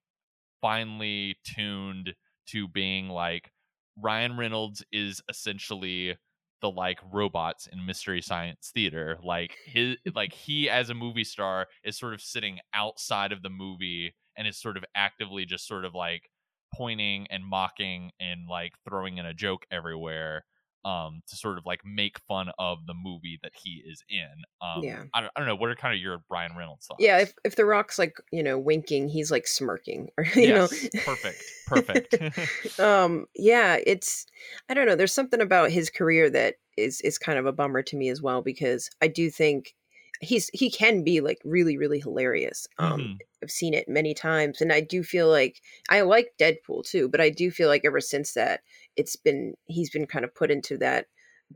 [0.61, 2.15] finally tuned
[2.49, 3.51] to being like
[3.97, 6.17] Ryan Reynolds is essentially
[6.65, 11.67] the like robots in mystery science theater like his like he as a movie star
[11.85, 15.85] is sort of sitting outside of the movie and is sort of actively just sort
[15.85, 16.31] of like
[16.75, 20.47] pointing and mocking and like throwing in a joke everywhere
[20.85, 24.83] um to sort of like make fun of the movie that he is in um
[24.83, 25.05] Yeah.
[25.15, 27.35] i don't, I don't know what are kind of your Ryan Reynolds thoughts Yeah, if
[27.45, 30.69] if the rock's like, you know, winking, he's like smirking or you know.
[30.69, 32.21] yes perfect perfect
[32.79, 34.27] um yeah, it's
[34.69, 37.83] I don't know, there's something about his career that is is kind of a bummer
[37.83, 39.75] to me as well because I do think
[40.21, 42.67] he's he can be like really really hilarious.
[42.79, 43.23] Um Mhm.
[43.43, 47.21] I've seen it many times and I do feel like I like Deadpool too, but
[47.21, 48.61] I do feel like ever since that
[48.97, 51.07] it's been he's been kind of put into that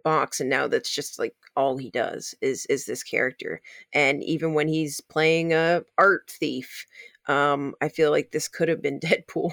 [0.04, 3.60] box and now that's just like all he does is is this character.
[3.92, 6.86] And even when he's playing a art thief
[7.26, 9.52] um i feel like this could have been deadpool.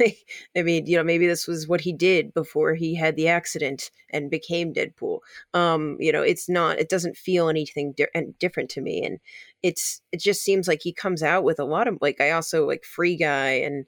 [0.00, 0.18] Like
[0.56, 3.90] i mean you know maybe this was what he did before he had the accident
[4.10, 5.20] and became deadpool.
[5.54, 9.18] Um you know it's not it doesn't feel anything di- different to me and
[9.62, 12.66] it's it just seems like he comes out with a lot of like i also
[12.66, 13.86] like free guy and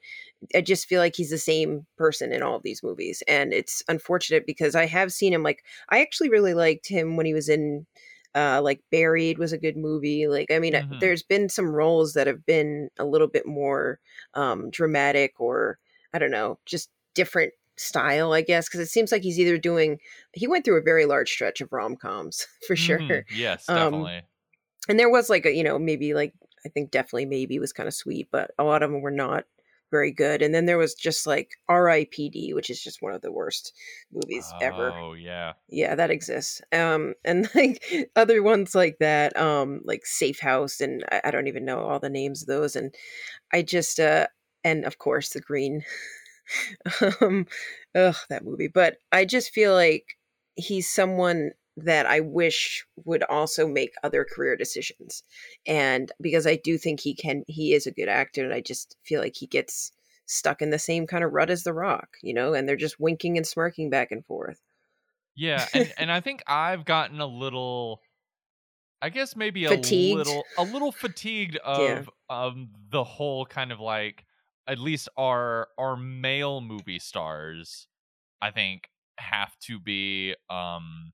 [0.54, 3.22] I just feel like he's the same person in all of these movies.
[3.28, 7.26] And it's unfortunate because I have seen him like I actually really liked him when
[7.26, 7.86] he was in
[8.34, 10.26] uh like Buried was a good movie.
[10.28, 11.00] Like I mean Mhm.
[11.00, 14.00] there's been some roles that have been a little bit more
[14.34, 15.78] um dramatic or
[16.12, 19.98] I don't know, just different style, I guess, because it seems like he's either doing
[20.32, 23.02] he went through a very large stretch of rom-coms for sure.
[23.02, 23.24] Mhm.
[23.28, 24.22] yes Um, definitely
[24.88, 26.34] And there was like a, you know, maybe like
[26.66, 29.44] I think definitely maybe was kind of sweet, but a lot of them were not
[29.94, 30.42] very good.
[30.42, 33.72] And then there was just like R.I.P.D., which is just one of the worst
[34.12, 34.96] movies ever.
[34.96, 36.60] oh yeah Yeah, that exists.
[36.72, 41.48] Um, and like other ones like that, um, like Safe House, and I, I don't
[41.48, 42.76] even know all the names of those.
[42.76, 42.94] And
[43.52, 44.28] I just, uh,
[44.64, 45.84] and of course the Green.
[47.20, 47.46] um,
[47.94, 48.68] ugh, that movie.
[48.68, 50.16] But I just feel like
[50.56, 55.22] he's someone that I wish would also make other career decisions.
[55.66, 58.96] And because I do think he can, he is a good actor, and I just
[59.04, 59.92] feel like he gets
[60.26, 63.00] stuck in the same kind of rut as The Rock, you know, and they're just
[63.00, 64.60] winking and smirking back and forth.
[65.34, 68.02] Yeah, and and I think I've gotten a little
[69.02, 69.74] I guess maybe a Fatigued?
[69.74, 74.24] little a little fatigued of um the whole kind of like
[74.66, 77.88] at least our our male movie stars
[78.42, 81.12] I think have to be um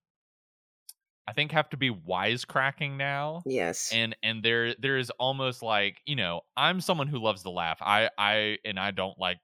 [1.31, 3.93] I think have to be wisecracking now Yes.
[3.93, 7.79] and and there there is almost like you know i'm someone who loves to laugh
[7.83, 9.39] i i and i don't like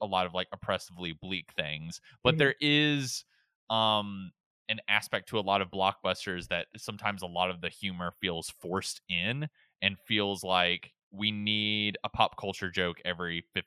[0.00, 2.38] a lot of like oppressively bleak things but Mhm.
[2.38, 3.24] there is
[3.70, 4.32] um
[4.68, 8.50] an aspect to a lot of blockbusters that sometimes a lot of the humor feels
[8.60, 9.48] forced in
[9.82, 13.64] and feels like we need a pop culture joke every fif-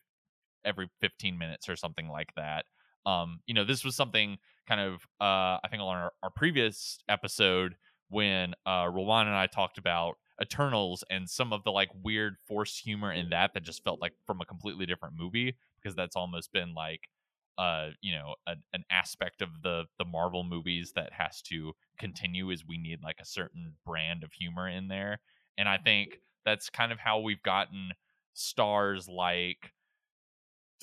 [0.65, 2.65] every 15 minutes or something like that
[3.05, 4.37] um you know this was something
[4.67, 7.75] kind of uh i think on our, our previous episode
[8.09, 12.79] when uh rowan and i talked about eternals and some of the like weird forced
[12.79, 16.51] humor in that that just felt like from a completely different movie because that's almost
[16.51, 17.09] been like
[17.57, 22.49] uh you know a, an aspect of the the marvel movies that has to continue
[22.49, 25.19] is we need like a certain brand of humor in there.
[25.57, 27.91] And i think that's kind of how we've gotten
[28.33, 29.71] stars like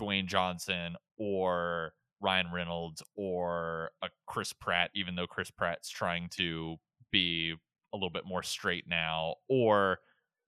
[0.01, 6.77] Dwayne Johnson or Ryan Reynolds or a Chris Pratt, even though Chris Pratt's trying to
[7.11, 7.55] be
[7.93, 9.99] a little bit more straight now, or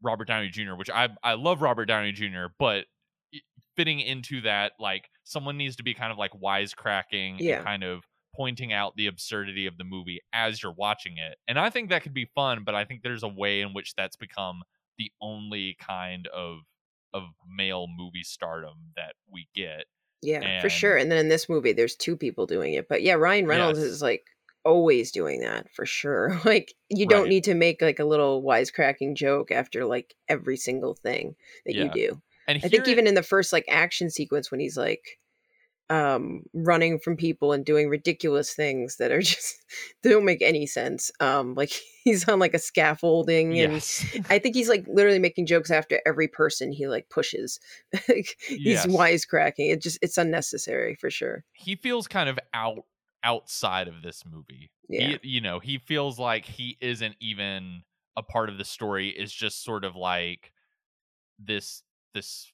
[0.03, 2.87] Robert Downey Jr., which I I love Robert Downey Jr., but
[3.77, 7.57] fitting into that, like someone needs to be kind of like wisecracking Yeah.
[7.57, 11.39] and kind of pointing out the absurdity of the movie as you're watching it.
[11.49, 13.95] And I think that could be fun, but I think there's a way in which
[13.95, 14.63] that's become
[14.99, 16.61] the only kind of
[17.13, 19.85] of male movie stardom that we get.
[20.25, 20.97] Yeah, for sure.
[20.97, 22.89] And then in this movie, there's two people doing it.
[22.89, 23.89] But yeah, Ryan Reynolds Yes.
[23.89, 24.25] is like
[24.65, 26.41] always doing that for sure.
[26.45, 27.29] Like you don't Right.
[27.29, 31.91] need to make like a little wisecracking joke after like every single thing that you
[31.91, 32.23] do.
[32.49, 35.19] And I think here- even in the first like action sequence when he's like
[35.91, 39.55] um running from people and doing ridiculous things that are just
[40.03, 41.11] they don't make any sense.
[41.21, 41.73] Um like
[42.05, 46.01] he's on like a scaffolding and yes, I think he's like literally making jokes after
[46.07, 47.61] every person he like pushes.
[48.09, 48.85] Like, Yes.
[48.85, 49.71] He's wisecracking.
[49.73, 51.45] It just it's unnecessary for sure.
[51.53, 52.85] he feels kind of out
[53.23, 54.71] outside of this movie.
[54.89, 55.17] Yeah.
[55.23, 57.83] He, you know, he feels like he isn't even
[58.17, 59.09] a part of the story.
[59.09, 60.53] Is just sort of like
[61.39, 61.83] this
[62.15, 62.53] this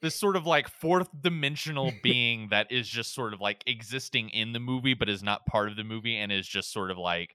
[0.00, 4.52] this sort of like fourth dimensional being that is just sort of like existing in
[4.52, 7.34] the movie but is not part of the movie and is just sort of like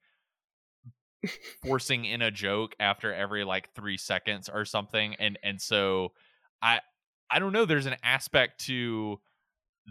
[1.64, 6.14] forcing in a joke after every like 3 seconds or something and and so
[6.62, 6.80] I
[7.30, 9.20] I don't know there's an aspect to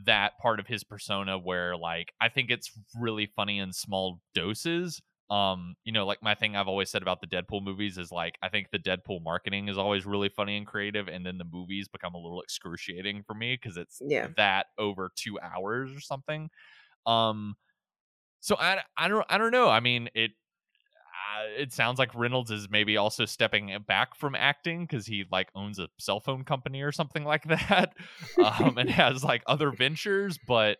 [0.07, 5.01] that part of his persona where like I think it's really funny in small doses.
[5.31, 8.37] Um, you know, like my thing I've always said about the Deadpool movies is like
[8.43, 11.89] I think the Deadpool marketing is always really funny and creative, and then the movies
[11.89, 14.31] become a little excruciating for me because it's Yeah.
[14.37, 16.51] that over two hours or something.
[17.07, 17.57] Um,
[18.41, 19.69] so I I don't I don't know.
[19.71, 20.33] I mean it.
[21.37, 25.51] Uh, it sounds like Reynolds is maybe also stepping back from acting because he like
[25.55, 27.95] owns a cell phone company or something like that,
[28.39, 30.39] um, and has like other ventures.
[30.39, 30.79] But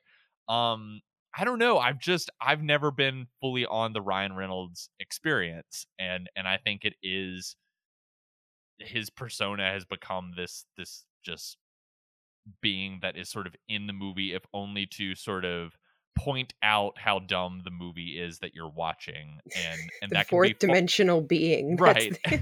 [0.49, 1.01] um,
[1.37, 1.79] I don't know.
[1.79, 6.85] I've just I've never been fully on the Ryan Reynolds experience, and and I think
[6.85, 7.57] it is
[8.79, 11.57] his persona has become this this just
[12.63, 15.77] being that is sort of in the movie, if only to sort of
[16.19, 20.53] point out how dumb the movie is that you're watching, and and that fourth can
[20.53, 21.77] be dimensional being.
[21.77, 22.19] Right.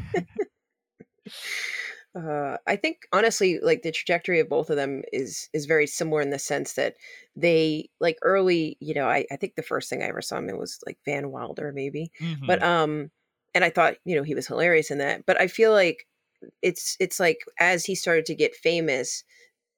[2.18, 6.20] uh, I think honestly, like the trajectory of both of them is is very similar
[6.20, 6.96] in the sense that
[7.36, 8.76] they like early.
[8.80, 10.98] You know, I, I think the first thing I ever saw him in was like
[11.04, 12.10] Van Wilder, maybe.
[12.20, 12.46] Mhm.
[12.46, 13.10] But um,
[13.54, 15.26] and I thought you know he was hilarious in that.
[15.26, 16.06] But I feel like
[16.62, 19.24] it's it's like as he started to get famous,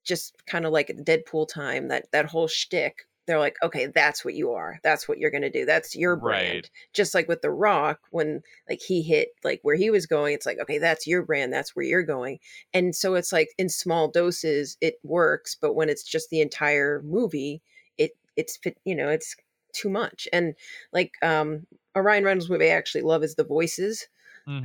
[0.05, 3.07] just kind of like at the Deadpool time, that that whole shtick.
[3.27, 4.81] They're like, okay, that's what you are.
[4.83, 5.65] That's what you're gonna do.
[5.65, 6.63] That's your brand.
[6.63, 6.71] Right.
[6.93, 10.47] Just like with The Rock, when like he hit like where he was going, it's
[10.47, 11.53] like, okay, that's your brand.
[11.53, 12.41] That's where you're going.
[12.75, 15.55] And so it's like in small doses, it works.
[15.61, 17.63] But when it's just the entire movie,
[17.99, 19.37] it it's you know it's
[19.73, 20.27] too much.
[20.33, 20.55] And
[20.93, 24.09] like um, a Ryan Reynolds movie I actually love is The Voices.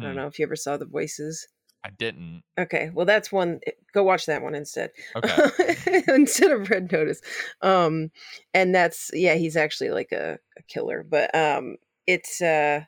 [0.02, 0.06] I Mhm.
[0.06, 1.48] don't know if you ever saw The Voices.
[1.86, 2.42] I didn't.
[2.58, 3.60] Okay, well that's one.
[3.68, 4.90] eh, Go watch that one instead.
[5.16, 6.04] Okay.
[6.08, 7.22] instead of Red Notice.
[7.62, 8.10] Um,
[8.56, 11.06] and that's yeah, he's actually like a, a killer.
[11.08, 11.76] But um,
[12.08, 12.86] it's uh,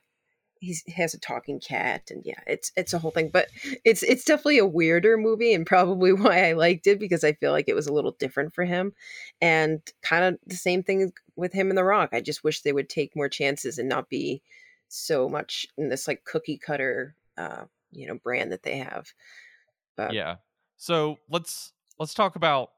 [0.58, 3.30] he's, he has a talking cat, and yeah, it's it's a whole thing.
[3.32, 3.46] But
[3.84, 7.52] it's it's definitely a weirder movie, and probably why I liked it because I feel
[7.52, 8.94] like it was a little different for him,
[9.40, 12.08] and kind of the same thing with him and The Rock.
[12.12, 14.42] I just wish they would take more chances and not be
[14.88, 19.06] so much in this like cookie cutter uh you know brand that they have
[19.96, 20.36] but yeah.
[20.76, 22.70] So let's let's talk about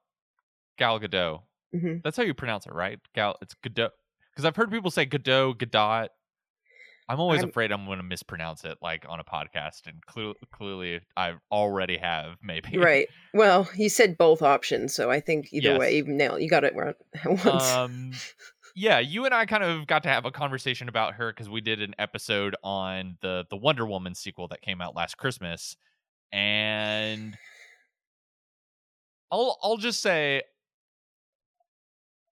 [0.79, 1.43] Gal Gadot.
[1.75, 2.03] mhm.
[2.03, 2.99] That's how you pronounce it, right?
[3.15, 3.37] Gal.
[3.43, 3.91] It's Gadot.
[4.33, 6.09] Because I've heard people say Gadot, Gadot.
[7.11, 10.37] I'm always I'm- afraid I'm going to mispronounce it, like on a podcast, and cle-
[10.53, 12.37] clearly I already have.
[12.43, 16.07] Maybe right well you said both options so i think either way Yes.
[16.07, 16.95] you nailed you got it right
[17.27, 18.13] once um
[18.75, 21.61] yeah you and i kind of got to have a conversation about her because we
[21.61, 25.77] did an episode on the the wonder woman sequel that came out last christmas
[26.33, 27.37] and
[29.31, 30.43] i'll i'll just say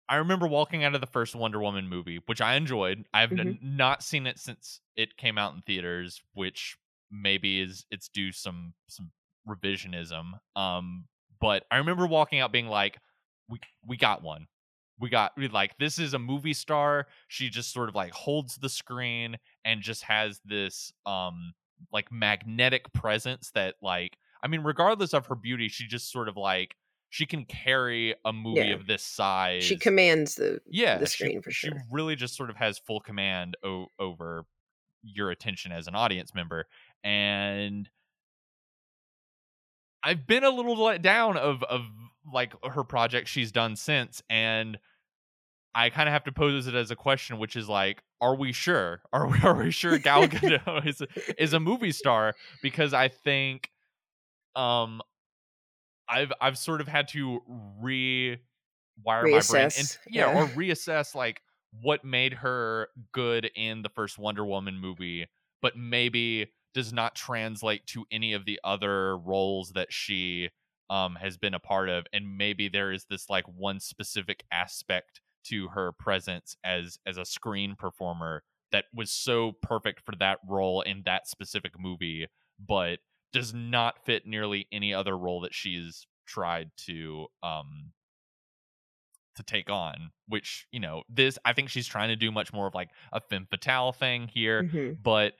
[0.08, 3.58] i remember walking out of the first wonder woman movie which i enjoyed i've n-
[3.62, 6.76] not seen it since it came out in theaters which
[7.10, 9.10] maybe is it's due some some
[9.48, 11.04] revisionism um
[11.40, 12.98] but i remember walking out being like
[13.48, 14.46] we we got one
[15.00, 18.56] we got we like this is a movie star she just sort of like holds
[18.56, 21.52] the screen and just has this um
[21.92, 26.36] like magnetic presence that like i mean regardless of her beauty she just sort of
[26.36, 26.74] like
[27.10, 28.74] she can carry a movie Yeah.
[28.74, 31.70] of this size she commands the yeah the she- screen for sure.
[31.72, 34.44] she really just sort of has full command o- over
[35.02, 36.66] your attention as an audience member
[37.04, 37.88] and
[40.06, 41.82] i've been a little let down of of
[42.32, 44.78] like her project she's done since and
[45.74, 48.52] i kind of have to pose it as a question which is like are we
[48.52, 51.06] sure are we, are we sure gal gadot is a,
[51.42, 53.70] is a movie star because i think
[54.54, 55.02] um
[56.08, 57.40] i've i've sort of had to
[57.80, 58.38] re
[59.04, 60.42] wire my brain and yeah, yeah.
[60.42, 61.42] or reassess like
[61.82, 65.26] what made her good in the first Wonder Woman movie,
[65.62, 70.50] but maybe does not translate to any of the other roles that she
[70.90, 75.20] um has been a part of and maybe there is this like one specific aspect
[75.42, 80.82] to her presence as as a screen performer that was so perfect for that role
[80.82, 82.26] in that specific movie
[82.58, 82.98] but
[83.32, 87.92] does not fit nearly any other role that she's tried to um
[89.36, 92.66] to take on which you know this i think she's trying to do much more
[92.66, 95.02] of like a femme fatale thing here Mhm.
[95.02, 95.34] but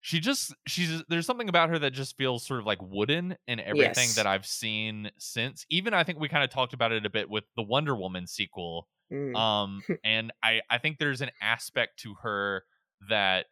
[0.00, 3.60] she just she's there's something about her that just feels sort of like wooden in
[3.60, 4.14] everything Yes.
[4.14, 5.66] that I've seen since.
[5.70, 8.26] Even I think we kind of talked about it a bit with the Wonder Woman
[8.26, 8.88] sequel.
[9.12, 9.36] Mm.
[9.36, 12.64] Um and I I think there's an aspect to her
[13.08, 13.46] that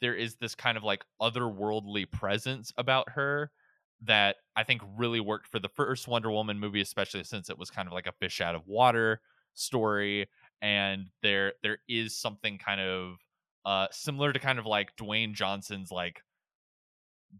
[0.00, 3.50] there is this kind of like otherworldly presence about her
[4.02, 7.70] that I think really worked for the first Wonder Woman movie especially since it was
[7.70, 9.20] kind of like a fish out of water
[9.54, 10.28] story
[10.62, 13.16] and there there is something kind of
[13.64, 16.22] uh similar to kind of like Dwayne Johnson's like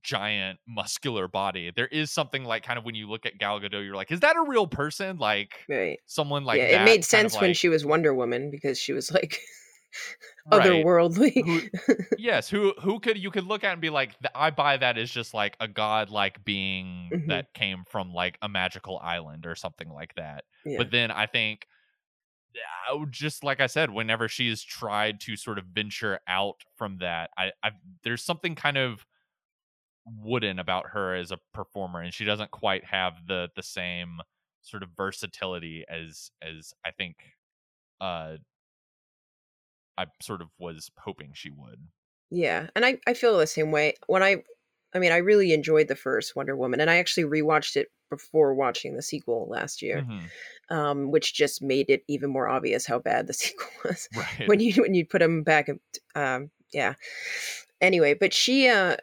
[0.03, 1.73] giant muscular body.
[1.75, 4.21] There is something like kind of when you look at Gal Gadot, you're like, is
[4.21, 5.19] that a real person?
[5.19, 5.99] Like right.
[6.07, 9.11] someone like yeah, that it made sense when she was Wonder Woman because she was
[9.11, 9.41] like
[10.53, 10.63] Right.
[10.63, 11.45] otherworldly.
[11.45, 14.97] Who- yes who who could you could look at and be like i buy that
[14.97, 17.29] as just like a god-like being Mhm.
[17.29, 20.79] that came from like a magical island or something like that yeah.
[20.79, 21.67] but then i think
[23.11, 27.53] just like i said whenever she's tried to sort of venture out from that i
[27.63, 27.71] i
[28.03, 29.07] there's something kind of
[30.07, 34.21] wooden about her as a performer and she doesn't quite have the the same
[34.63, 37.17] sort of versatility as as i think
[38.01, 38.37] uh
[39.97, 41.89] i sort of was hoping she would
[42.31, 43.95] Yeah, and I I feel the same way.
[44.07, 44.45] When I
[44.95, 48.55] I mean, I really enjoyed the first Wonder Woman and I actually rewatched it before
[48.55, 50.03] watching the sequel last year.
[50.03, 50.31] Mhm.
[50.75, 54.61] Um which just made it even more obvious how bad the sequel was right when
[54.61, 55.69] you when you put them back
[56.15, 56.95] um yeah.
[57.81, 58.97] Anyway, but she uh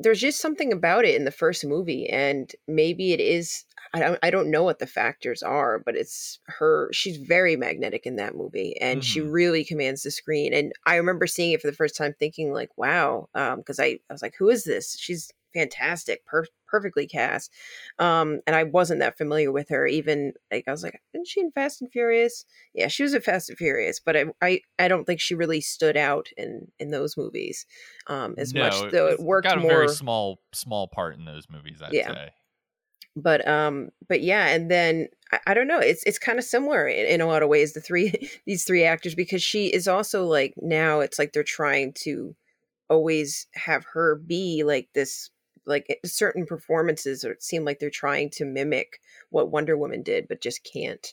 [0.00, 3.64] there's just something about it in the first movie and maybe it is
[3.94, 6.88] I don't, I don't know what the factors are, but it's her.
[6.92, 9.28] She's very magnetic in that movie, and she Mhm.
[9.28, 10.54] really commands the screen.
[10.54, 14.12] And I remember seeing it for the first time, thinking like, "Wow," because I, I
[14.12, 17.52] was like, "Who is this?" She's fantastic, per- perfectly cast.
[17.98, 19.86] Um, and I wasn't that familiar with her.
[19.86, 23.20] Even like I was like, "Isn't she in Fast and Furious?" Yeah, she was in
[23.22, 26.90] Fast and Furious, but I, I, I don't think she really stood out in in
[26.90, 27.66] those movies
[28.06, 28.88] um, as much.
[28.90, 31.90] Though it it's worked got a more very small small part in those movies i'd
[31.92, 32.12] Yeah.
[32.14, 32.30] say
[33.16, 36.86] but um but yeah and then i, I don't know it's it's kind of similar
[36.86, 38.12] in, in a lot of ways the three
[38.46, 42.34] these three actors because she is also like now it's like they're trying to
[42.88, 45.30] always have her be like this
[45.64, 49.00] like certain performances or it seem like they're trying to mimic
[49.30, 51.12] what wonder woman did but just can't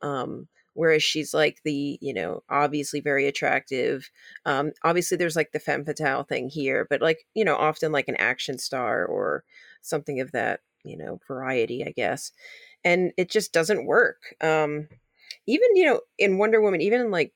[0.00, 4.10] um whereas she's like the you know obviously very attractive
[4.46, 8.08] um obviously there's like the femme fatale thing here but like you know often like
[8.08, 9.44] an action star or
[9.82, 12.32] something of that you know variety i guess
[12.84, 14.88] and it just doesn't work um
[15.46, 17.32] even you know in wonder woman even in like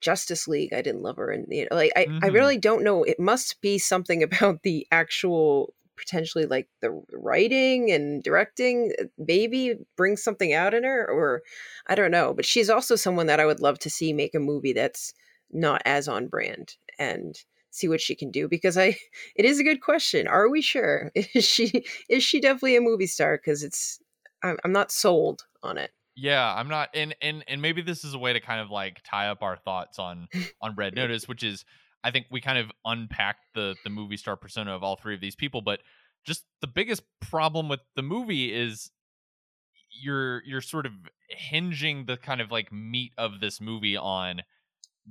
[0.00, 2.28] justice league i didn't love her and you know like i, I Mhm.
[2.28, 8.22] really don't know it must be something about the actual potentially like the writing and
[8.22, 11.42] directing uh, maybe brings something out in her or
[11.86, 14.40] i don't know but she's also someone that i would love to see make a
[14.40, 15.14] movie that's
[15.52, 18.96] not as on brand and see what she can do because i
[19.36, 21.10] it is a good question are we sure?
[21.34, 23.36] Is she is she definitely a movie star?
[23.36, 23.98] Because it's
[24.42, 25.90] I'm, I'm not sold on it.
[26.14, 29.00] Yeah i'm not and and and maybe this is a way to kind of like
[29.02, 30.28] tie up our thoughts on
[30.60, 31.64] on red notice which is
[32.04, 35.22] i think we kind of unpacked the the movie star persona of all three of
[35.22, 35.80] these people but
[36.26, 38.90] just the biggest problem with the movie is
[39.90, 40.92] you're you're sort of
[41.30, 44.42] hinging the kind of like meat of this movie on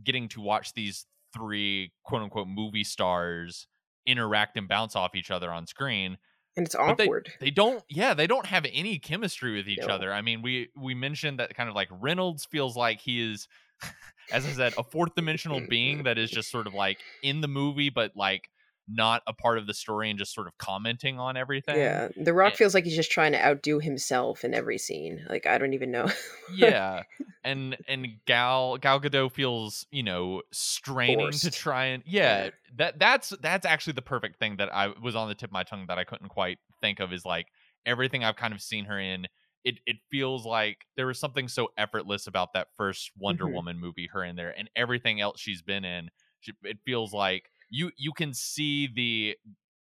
[0.04, 3.68] getting to watch these three quote unquote movie stars
[4.06, 6.18] interact and bounce off each other on screen
[6.58, 9.94] and it's awkward they don't yeah they don't have any chemistry with each No.
[9.94, 13.48] other i mean we we mentioned that kind of like reynolds feels like he is
[14.32, 17.48] as i said a fourth dimensional being that is just sort of like in the
[17.48, 18.50] movie but like
[18.94, 22.34] not a part of the story and just sort of commenting on everything yeah the
[22.34, 25.58] rock and- feels like he's just trying to outdo himself in every scene like i
[25.58, 26.10] don't even know
[26.56, 27.04] yeah
[27.44, 32.50] and and gal gal gadot feels you know straining to try and yeah, Yeah.
[32.78, 35.64] that that's that's actually the perfect thing that i was on the tip of my
[35.64, 37.48] tongue that i couldn't quite think of is like
[37.86, 39.28] everything i've kind of seen her in
[39.64, 43.54] it it feels like there was something so effortless about that first wonder Mhm.
[43.54, 47.50] woman movie her in there and everything else she's been in she, it feels like
[47.72, 49.38] you you can see the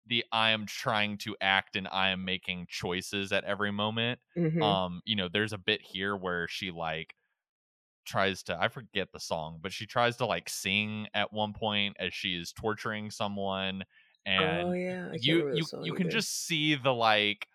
[0.06, 4.62] the i am trying to act and i am making choices at every moment Mhm.
[4.62, 7.14] um you know there's a bit here where she like
[8.06, 11.96] tries to i forget the song but she tries to like sing at one point
[11.98, 13.82] as she is torturing someone
[14.26, 16.10] and oh yeah you you you can either.
[16.10, 17.48] just see the like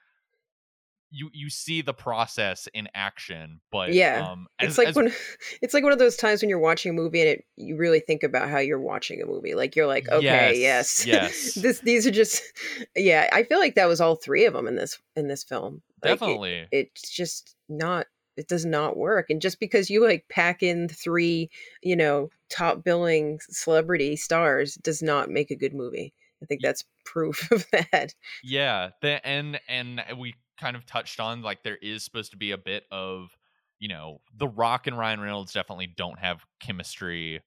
[1.12, 5.12] you you see the process in action but Yeah, um as, it's like as- when
[5.62, 8.00] it's like one of those times when you're watching a movie and it you really
[8.00, 11.06] think about how you're watching a movie like you're like okay Yes, yes
[11.54, 11.54] yes.
[11.56, 12.42] this these are just
[12.96, 15.82] yeah i feel like that was all three of them in this in this film
[16.04, 18.06] Like, it- definitely it's just not
[18.38, 21.50] it does not work and just because you like pack in three
[21.82, 26.86] you know top billing celebrity stars does not make a good movie i think that's
[27.06, 32.04] proof of that Yeah, the and and we kind of touched on like there is
[32.04, 33.38] supposed to be a bit of
[33.80, 37.42] you know the Rock and Ryan Reynolds definitely don't have chemistry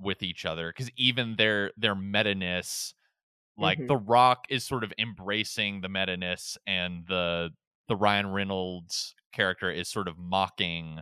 [0.00, 2.94] with each other because even their their meta ness,
[3.58, 3.88] like Mhm.
[3.88, 7.50] the Rock is sort of embracing the meta ness and the
[7.88, 11.00] the Ryan Reynolds character is sort of mocking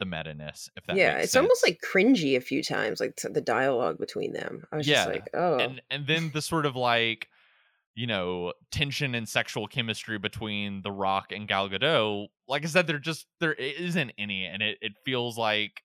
[0.00, 0.70] the meta ness.
[0.76, 4.64] If that yeah it's almost like cringy a few times like the dialogue between them
[4.72, 7.28] i was Yeah, just like oh and and then the sort of like
[8.00, 12.28] you know tension and sexual chemistry between The Rock and Gal Gadot.
[12.48, 15.82] Like I said, there just there isn't any, and it it feels like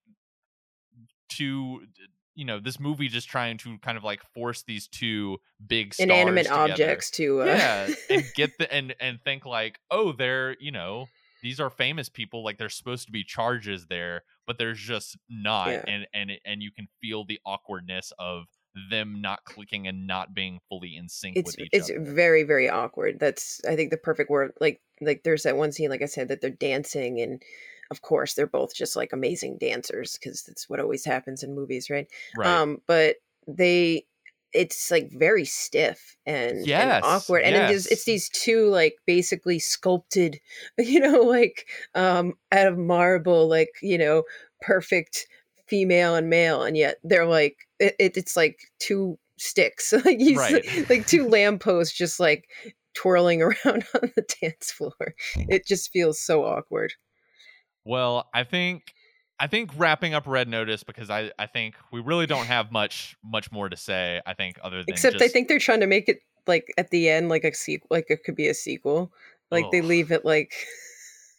[1.31, 1.81] to
[2.35, 6.45] you know this movie just trying to kind of like force these two big inanimate
[6.45, 6.71] together.
[6.71, 11.07] objects to uh, yeah and get the and and think like oh they're you know
[11.43, 15.69] these are famous people like there's supposed to be charges there but there's just not
[15.69, 15.83] Yeah.
[15.87, 18.45] and and and you can feel the awkwardness of
[18.89, 21.99] them not clicking and not being fully in sync it's with each it's other.
[21.99, 23.19] It's very very awkward.
[23.19, 26.27] That's i think the perfect word like like there's that one scene like i said
[26.27, 27.41] that they're dancing and
[27.91, 31.89] of course they're both just like amazing dancers because that's what always happens in movies
[31.89, 32.07] right?
[32.35, 32.47] Right.
[32.47, 33.17] Um but
[33.47, 34.05] they
[34.53, 39.59] it's like very stiff and, and awkward and it is, it's these two like basically
[39.59, 40.39] sculpted
[40.77, 44.23] you know like um out of marble like you know
[44.61, 45.27] perfect
[45.67, 50.37] female and male and yet they're like it, it, it's like two sticks like you
[50.37, 50.65] Right.
[50.89, 52.49] like two lampposts just like
[52.93, 56.93] twirling around on the dance floor it just feels so awkward
[57.83, 58.93] well i think
[59.37, 63.17] i think wrapping up red notice because i i think we really don't have much
[63.21, 66.07] much more to say i think other than Except I think they're trying to make
[66.07, 69.11] it like at the end, like a sequel, like it could be a sequel.
[69.51, 70.53] Like they leave it like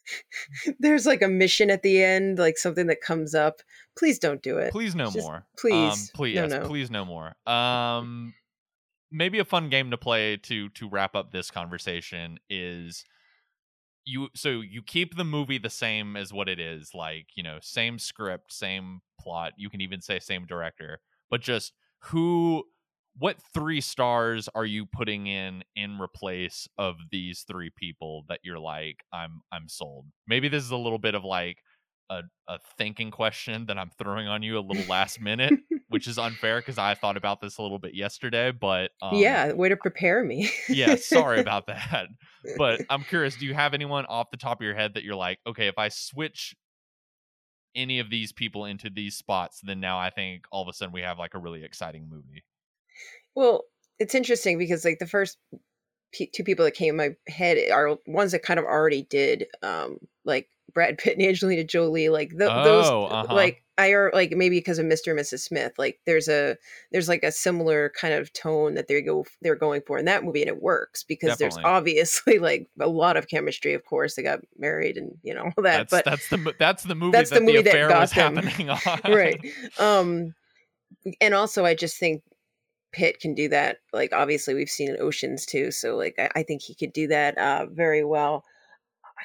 [0.79, 3.61] there's like a mission at the end, like something that comes up.
[3.99, 4.73] Please don't do it.
[4.73, 6.11] please no Just more um, please.
[6.15, 6.67] please No, yes, no.
[6.67, 8.35] please no more um
[9.11, 13.05] maybe a fun game to play to to wrap up this conversation is
[14.05, 17.59] you so you keep the movie the same as what it is like you know
[17.63, 21.01] same script same plot you can even say same director
[21.31, 22.65] but just who
[23.19, 28.59] what three stars are you putting in in replace of these three people that you're
[28.59, 31.59] like i'm i'm sold maybe this is a little bit of like
[32.09, 35.53] a, a thinking question that i'm throwing on you a little last minute
[35.89, 39.53] which is unfair because i thought about this a little bit yesterday but um, yeah,
[39.53, 40.49] way to prepare me.
[40.69, 42.07] yeah sorry about that
[42.57, 45.17] but i'm curious do you have anyone off the top of your head that you're
[45.17, 46.55] like okay if i switch
[47.75, 50.93] any of these people into these spots then now i think all of a sudden
[50.93, 52.45] we have like a really exciting movie
[53.37, 53.63] Well,
[54.01, 55.39] it's interesting because like the first
[56.13, 59.47] pe- two people that came in my head are ones that kind of already did,
[59.63, 62.09] um, like Brad Pitt and Angelina Jolie.
[62.09, 63.35] Like th- those, Oh, uh-huh.
[63.35, 65.11] like I are like maybe because of Mr.
[65.11, 65.41] and Mrs.
[65.41, 65.73] Smith.
[65.77, 66.57] Like there's a
[66.93, 70.25] there's like a similar kind of tone that they go they're going for in that
[70.25, 73.75] movie, and it works because there's obviously like a lot of chemistry.
[73.75, 76.83] Of course, they got married and you know all that, that's but that's the that's
[76.85, 78.37] the movie that's that the movie that got was them.
[78.37, 78.71] happening
[79.05, 79.45] on right
[79.79, 80.35] um
[81.21, 82.23] and also i just think
[82.97, 86.43] pitt can do that like obviously we've seen in oceans too so like i, I
[86.43, 88.45] think he could do that uh very well.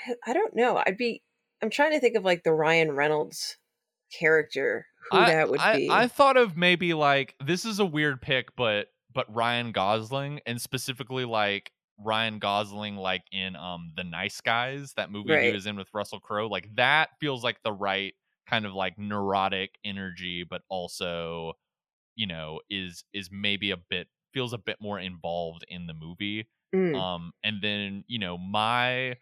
[0.07, 1.22] I, I don't know i'd be
[1.61, 3.57] i'm trying to think of like the ryan reynolds
[4.11, 5.89] character who I, that would I, be.
[5.89, 10.61] I thought of maybe like this is a weird pick, but but Ryan Gosling and
[10.61, 15.76] specifically like Ryan Gosling like in um The Nice Guys, that movie he was in
[15.76, 18.13] with Russell Crowe, like that feels like the right
[18.47, 21.53] kind of like neurotic energy, but also,
[22.16, 26.47] you know, is is maybe a bit feels a bit more involved in the movie.
[26.74, 29.18] Mm, Um, and then you know my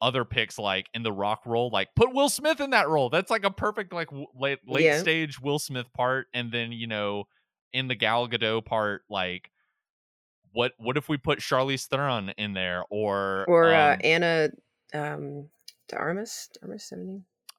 [0.00, 3.10] other picks like in the rock role, like put Will Smith in that role.
[3.10, 5.00] That's like a perfect like w- late late Yeah.
[5.00, 6.28] stage Will Smith part.
[6.32, 7.24] And then you know
[7.72, 9.50] in the Gal Gadot part, like
[10.52, 14.50] what what if we put Charlize Theron in there or or uh um, anna
[14.94, 15.48] um
[15.90, 16.92] darmus darmus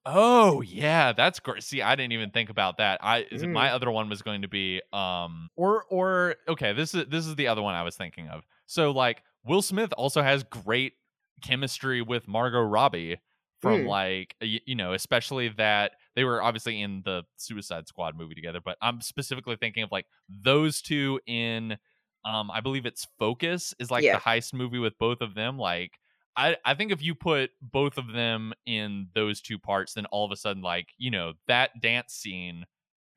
[0.09, 0.55] is that her name?
[0.55, 1.63] Oh yeah, that's great.
[1.63, 2.99] See, I didn't even think about that.
[3.03, 3.51] I is Mm.
[3.53, 7.35] my other one was going to be um or or okay, this is this is
[7.35, 8.43] the other one I was thinking of.
[8.65, 10.93] So like Will Smith also has great
[11.41, 13.17] chemistry with Margot Robbie
[13.59, 13.87] from Mm.
[13.87, 18.59] like y- you know, especially that they were obviously in the Suicide Squad movie together,
[18.63, 21.77] but I'm specifically thinking of like those two in
[22.25, 24.15] um I believe it's Focus is like Yeah.
[24.17, 25.91] the heist movie with both of them like
[26.39, 30.25] I, I think if you put both of them in those two parts, then all
[30.25, 32.65] of a sudden, like, you know, that dance scene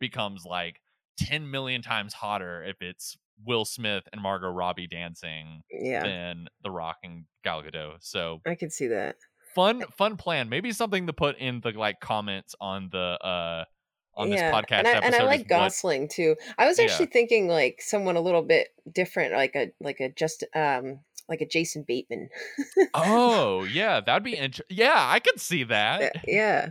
[0.01, 0.81] becomes like
[1.19, 6.71] 10 million times hotter if it's Will Smith and Margot Robbie dancing yeah than The
[6.73, 7.99] Rock and Gal Gadot.
[8.01, 9.17] So i could see that
[9.55, 10.49] fun, fun plan.
[10.49, 13.65] Maybe something to put in the like comments on the uh
[14.17, 15.07] on this podcast and I, episode.
[15.07, 16.37] and I like what- Gosling too.
[16.59, 16.85] I was Yeah.
[16.87, 21.01] actually thinking like someone a little bit different, like a like a just um
[21.33, 22.29] like a Jason Bateman.
[22.95, 24.77] oh yeah, that'd be interesting.
[24.77, 26.13] Yeah, I could see Uh, that.
[26.29, 26.69] yeah,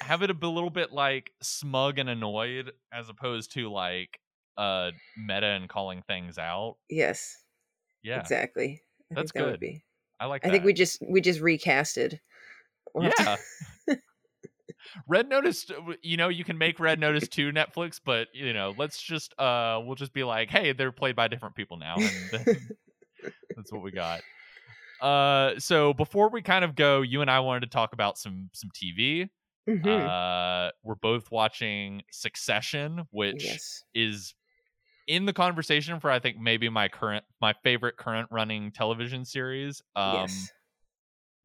[0.00, 4.18] have it a little bit like smug and annoyed as opposed to like
[4.56, 6.76] uh meta and calling things out.
[6.88, 7.36] yes,
[8.02, 8.80] Yeah, exactly.
[9.10, 9.50] I That's think that good.
[9.52, 9.82] would be.
[10.18, 10.46] I like.
[10.46, 12.18] I think we just we just recasted.
[12.94, 13.38] We'll to-
[13.88, 13.94] Yeah.
[15.08, 15.66] Red Notice,
[16.02, 19.80] you know, you can make Red Notice to Netflix, but you know, let's just uh,
[19.84, 22.68] we'll just be like, hey, they're played by different people now, and then
[23.56, 24.20] That's what we got.
[25.00, 28.50] Uh, so before we kind of go, you and I wanted to talk about some
[28.52, 29.28] some TV.
[29.68, 29.86] Mhm.
[30.08, 33.82] Uh, we're both watching Succession, which yes.
[33.94, 34.34] is
[35.08, 39.82] in the conversation for I think maybe my current my favorite current running television series.
[39.96, 40.50] Um, yes.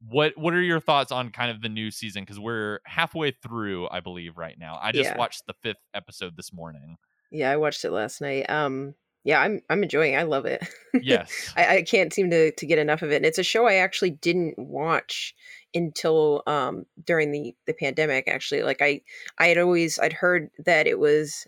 [0.08, 2.24] what what are your thoughts on kind of the new season?
[2.24, 4.80] Because we're halfway through, I believe, right now.
[4.82, 5.18] I just Yeah.
[5.18, 6.98] watched the fifth episode this morning.
[7.32, 8.50] Yeah, I watched it last night.
[8.50, 10.14] Um, yeah, I'm I'm enjoying.
[10.14, 10.18] It.
[10.18, 10.68] I love it.
[11.02, 11.54] Yes.
[11.56, 13.16] I, I can't seem to to get enough of it.
[13.16, 15.34] And it's a show I actually didn't watch
[15.74, 18.28] until um during the the pandemic.
[18.28, 19.02] Actually, like I
[19.38, 21.48] I had always I'd heard that it was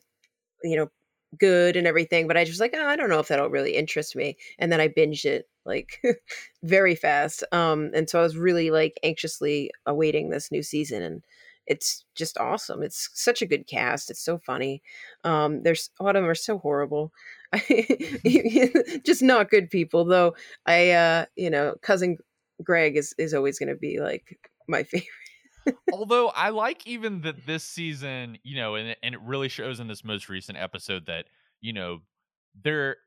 [0.63, 0.89] you know
[1.37, 3.75] good and everything, but I just was like oh, I don't know if that'll really
[3.75, 4.37] interest me.
[4.59, 6.01] And then I binged it like
[6.63, 7.43] very fast.
[7.51, 11.23] Um, and so I was really like anxiously awaiting this new season and.
[11.65, 12.83] It's just awesome.
[12.83, 14.09] It's such a good cast.
[14.09, 14.81] It's so funny.
[15.23, 17.11] Um, there's a lot of them are so horrible.
[19.05, 20.33] just not good people though
[20.65, 22.17] i uh you know cousin
[22.63, 25.07] greg is is always going to be like my favorite
[25.93, 29.87] Although I like even that this season, you know, and and it really shows in
[29.87, 31.25] this most recent episode that
[31.61, 31.99] you know
[32.63, 32.97] they're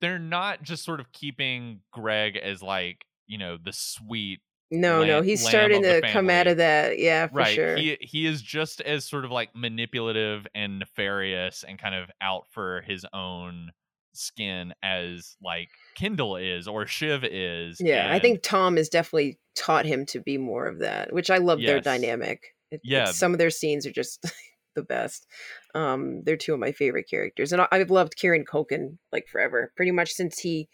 [0.00, 4.40] they're not just sort of keeping Greg as like you know the sweet
[4.72, 6.98] no no he's starting to come out of that.
[6.98, 7.76] Yeah for right sure.
[7.76, 12.46] he he is just as sort of like manipulative and nefarious and kind of out
[12.50, 13.70] for his own
[14.14, 19.86] skin as like Kendall is or Shiv is yeah i think tom has definitely taught
[19.86, 22.42] him to be more of that which i love their dynamic.
[22.70, 23.06] It- Yeah.
[23.06, 24.22] some of their scenes are just
[24.74, 25.26] the best.
[25.74, 29.72] Um they're two of my favorite characters and I- i've loved kieran culkin like forever
[29.76, 30.68] pretty much since he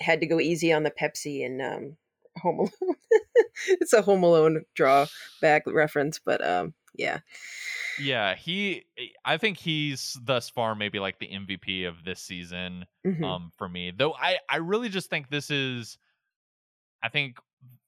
[0.00, 1.96] had to go easy on the pepsi and um
[2.38, 2.96] home alone
[3.68, 7.20] it's a home alone drawback reference but um yeah
[8.00, 8.84] yeah he
[9.24, 13.24] I think he's thus far maybe like the MVP of this season Mhm.
[13.24, 15.98] um for me though i i really just think this is
[17.02, 17.38] i think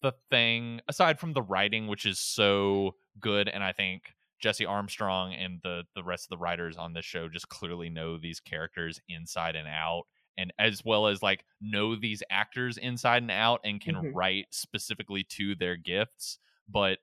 [0.02, 5.32] the thing aside from the writing which is so good and i think jesse armstrong
[5.34, 9.00] and the the rest of the writers on this show just clearly know these characters
[9.08, 10.04] inside and out
[10.38, 14.12] and as well as like know these actors inside and out and can Mhm.
[14.12, 16.98] write specifically to their gifts but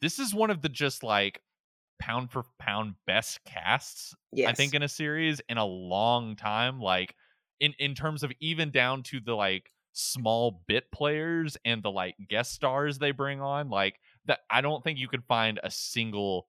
[0.00, 1.40] this is one of the just like
[2.00, 6.80] pound for pound best casts yes I think in a series in a long time.
[6.80, 7.16] Like
[7.60, 12.16] in in terms of even down to the like small bit players and the like
[12.28, 13.70] guest stars they bring on.
[13.70, 16.48] Like that, I don't think you could find a single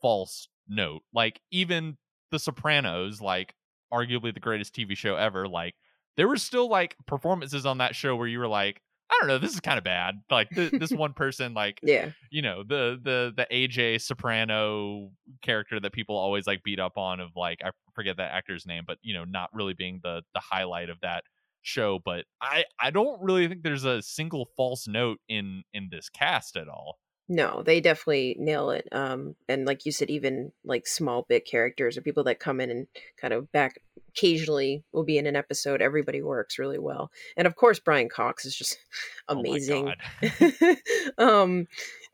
[0.00, 1.02] false note.
[1.12, 1.98] Like even
[2.30, 3.54] The Sopranos, like
[3.94, 5.46] arguably the greatest TV show ever.
[5.46, 5.74] Like
[6.16, 8.80] there were still like performances on that show where you were like.
[9.10, 9.38] I don't know.
[9.38, 10.14] This is kind of bad.
[10.30, 15.10] Like th- this one person, like yeah you know the the the AJ Soprano
[15.42, 18.84] character that people always like beat up on of like I forget that actor's name
[18.86, 21.24] but you know not really being the the highlight of that
[21.60, 26.08] show but I I don't really think there's a single false note in in this
[26.08, 26.98] cast at all.
[27.28, 31.96] no they definitely nail it um and like you said even like small bit characters
[31.96, 32.86] or people that come in and
[33.20, 33.80] kind of back
[34.16, 38.44] occasionally will be in an episode everybody works really well and of course brian cox
[38.44, 38.78] is just
[39.28, 40.76] Oh amazing God.
[41.18, 41.66] um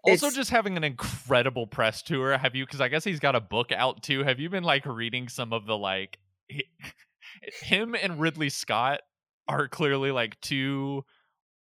[0.04, 2.38] Also It's- just having an incredible press tour.
[2.38, 4.24] Have you cuz I guess he's got a book out too.
[4.24, 6.64] Have you been like reading some of the like he,
[7.62, 9.00] him and Ridley Scott
[9.46, 11.04] are clearly like two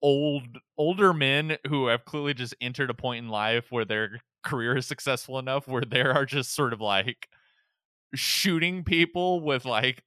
[0.01, 4.75] old older men who have clearly just entered a point in life where their career
[4.77, 7.29] is successful enough where they are just sort of like
[8.15, 10.03] shooting people with like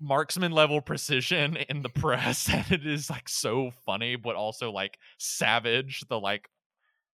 [0.00, 4.98] marksman level precision in the press and it is like so funny but also like
[5.18, 6.48] savage the like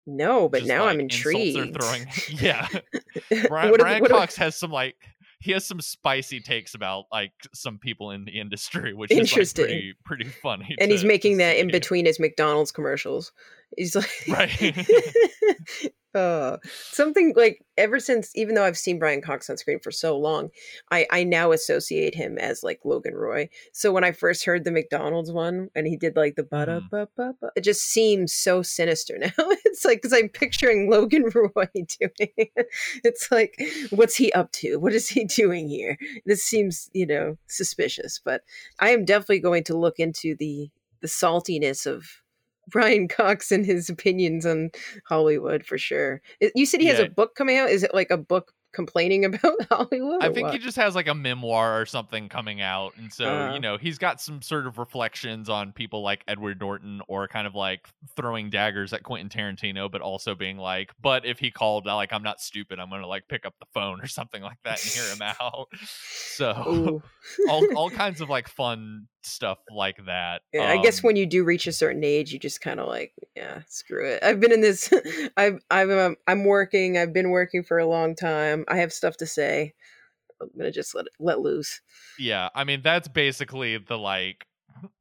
[0.08, 2.08] no but just, now like, i'm intrigued throwing
[2.42, 2.68] yeah
[3.48, 4.96] Brian, What Brian what Cox has some like
[5.42, 9.22] he has some spicy takes about like some people in the industry, which is like,
[9.22, 9.66] Interesting.
[9.66, 10.76] pretty pretty funny.
[10.80, 13.32] and he's making that in between his mcdonald's commercials
[13.78, 14.88] he's like Right.
[16.16, 16.58] uh,
[16.92, 20.50] something like ever since even though i've seen brian cox on screen for so long
[20.92, 23.48] i i now associate him as like logan roy.
[23.74, 27.08] So when i first heard the mcdonald's one and he did like the ba ba
[27.16, 29.30] ba ba it just seems so sinister now.
[29.38, 32.68] It's like because i'm picturing logan roy doing it.
[33.04, 33.56] it's like
[33.92, 34.78] what's he up to?
[34.78, 35.98] What is he doing here?
[36.26, 38.42] This seems you know suspicious but
[38.80, 40.70] i am definitely going to look into the
[41.02, 42.06] the saltiness of
[42.70, 44.72] Brian Cox and his opinions on
[45.06, 46.22] Hollywood for sure.
[46.56, 47.06] You said he has Yeah.
[47.06, 47.70] a book coming out.
[47.70, 50.24] Is it like a book complaining about Hollywood?
[50.24, 50.54] I think what?
[50.54, 53.54] he just has like a memoir or something coming out, and so Uh.
[53.56, 57.48] you know he's got some sort of reflections on people like Edward Norton, or kind
[57.48, 61.88] of like throwing daggers at Quentin Tarantino, but also being like, but if he called,
[61.88, 64.80] like I'm not stupid, I'm gonna like pick up the phone or something like that
[64.84, 65.68] and hear him out.
[66.36, 67.02] So
[67.50, 70.42] all all kinds of like fun stuff like that.
[70.54, 72.88] Yeah, I guess Um, when you do reach a certain age, you just kind of
[72.88, 74.24] like, yeah, screw it.
[74.24, 74.92] I've been in this.
[75.38, 76.98] I've, I've, um, I'm working.
[76.98, 78.66] I've been working for a long time.
[78.68, 79.74] I have stuff to say.
[80.42, 81.82] I'm gonna just let it, let loose.
[82.18, 84.46] yeah, I mean that's basically the like,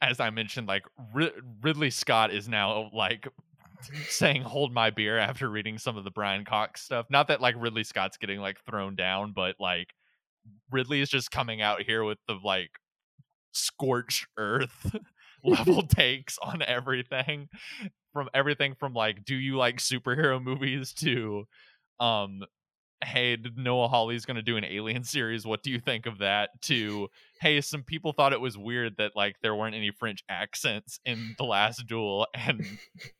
[0.02, 0.82] as I mentioned, like
[1.14, 3.28] Rid- Ridley Scott is now like
[4.08, 7.06] saying "hold my beer" after reading some of the Brian Cox stuff.
[7.08, 9.94] Not that like Ridley Scott's getting like thrown down, but like
[10.72, 12.70] Ridley is just coming out here with the like
[13.52, 14.96] scorched earth
[15.44, 17.48] level takes on everything
[18.12, 21.44] from everything from like do you like superhero movies to
[22.00, 22.42] um
[23.04, 25.46] hey noah hawley's going to do an alien series?
[25.46, 26.50] What do you think of that?
[26.62, 27.08] to
[27.40, 31.34] hey some people thought it was weird that like there weren't any french accents in
[31.38, 32.64] the last duel and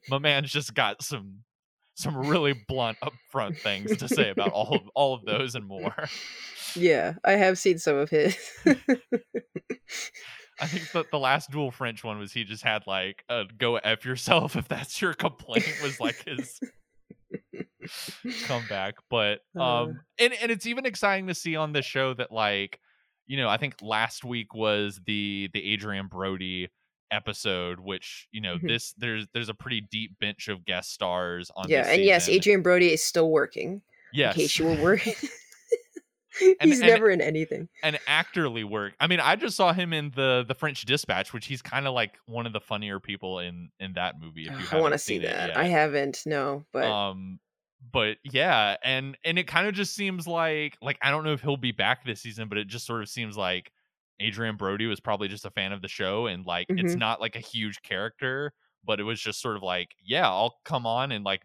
[0.08, 1.44] my man's just got some
[1.94, 6.08] some really blunt upfront things to say about all of all of those and more
[6.76, 8.36] Yeah, I have seen some of his.
[10.60, 13.76] I think that the last duel French one was he just had like a go
[13.76, 16.58] f yourself if that's your complaint was like his
[18.46, 18.94] comeback.
[19.08, 19.62] But Uh.
[19.82, 22.80] um and and it's even exciting to see on the show that like
[23.26, 26.68] you know, I think last week was the the Adrien Brody
[27.10, 28.68] episode which you know Mhm.
[28.68, 32.28] this there's there's a pretty deep bench of guest stars on yeah, and yes.
[32.28, 33.80] Adrien Brody is still working.
[34.12, 35.02] yes In case you were worried,
[36.60, 37.68] And- he's and- never in anything.
[37.82, 38.94] and actorly work.
[39.00, 41.94] I mean, I just saw him in the the French Dispatch, which he's kind of
[41.94, 44.46] like one of the funnier people in in that movie.
[44.46, 45.56] If you I want to see that.
[45.56, 47.38] I haven't, no, but um,
[47.92, 51.40] but yeah, and and it kind of just seems like like I don't know if
[51.40, 53.72] he'll be back this season, but it just sort of seems like
[54.20, 56.98] Adrien Brody was probably just a fan of the show, and like it's Mhm.
[56.98, 58.52] not like a huge character,
[58.84, 61.42] but it was just sort of like, yeah, I'll come on and like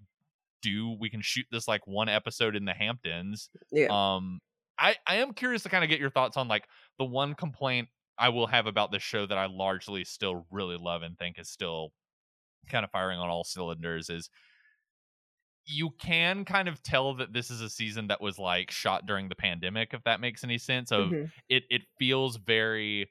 [0.62, 4.40] do we can shoot this like one episode in the Hamptons yeah, um
[4.80, 6.68] i i am curious to kind of get your thoughts on like
[6.98, 11.02] the one complaint i will have about this show that i largely still really love
[11.02, 11.92] and think is still
[12.70, 14.30] kind of firing on all cylinders is
[15.66, 19.30] you can kind of tell that this is a season that was like shot during
[19.30, 21.32] the pandemic if that makes any sense of mhm.
[21.50, 23.10] it it feels very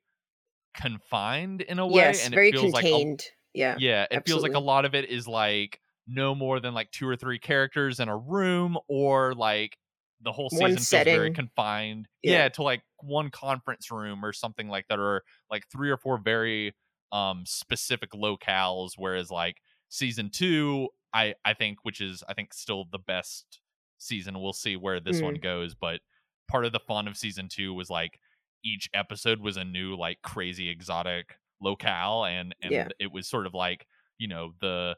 [0.74, 3.24] confined in a way yes, and very it feels like a, contained.
[3.54, 6.90] yeah, yeah, it feels like a lot of it is like no more than like
[6.90, 9.76] two or three characters in a room, or like
[10.22, 12.08] the whole One season feels very confined.
[12.22, 12.44] Yeah.
[12.44, 12.48] Yeah.
[12.50, 16.74] to like one conference room or something like that, or like three or four very
[17.12, 18.92] um specific locales.
[18.96, 19.56] Whereas like
[19.88, 23.60] season two, I I think, which is I think still the best
[23.98, 24.40] season.
[24.40, 25.42] We'll see where this one Mm.
[25.42, 26.00] goes, but
[26.48, 28.18] part of the fun of season two was like
[28.64, 32.88] each episode was a new like crazy exotic locale and and Yeah.
[32.98, 33.86] it was sort of like
[34.18, 34.96] you know the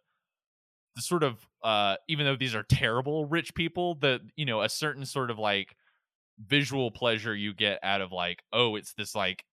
[0.96, 4.68] the sort of uh even though these are terrible rich people the you know a
[4.68, 5.76] certain sort of like
[6.38, 9.44] visual pleasure you get out of like oh it's this like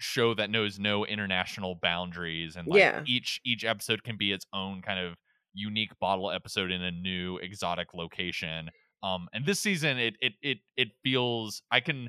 [0.00, 3.04] show that knows no international boundaries and like Yeah.
[3.04, 5.16] each each episode can be its own kind of
[5.54, 8.70] unique bottle episode in a new exotic location
[9.02, 12.08] um and this season it it it it feels i can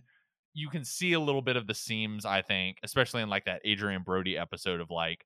[0.54, 3.62] you can see a little bit of the seams i think especially in like that
[3.66, 5.26] adrien brody episode of like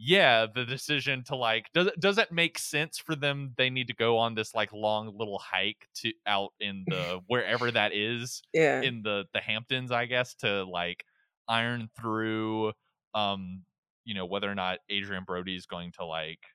[0.00, 3.88] yeah the decision to like does it does it make sense for them they need
[3.88, 8.42] to go on this like long little hike to out in the wherever that is
[8.52, 11.04] yeah, in the the hamptons i guess to like
[11.48, 12.72] iron through
[13.14, 13.64] um
[14.04, 16.46] you know whether or not adrien brody is going to like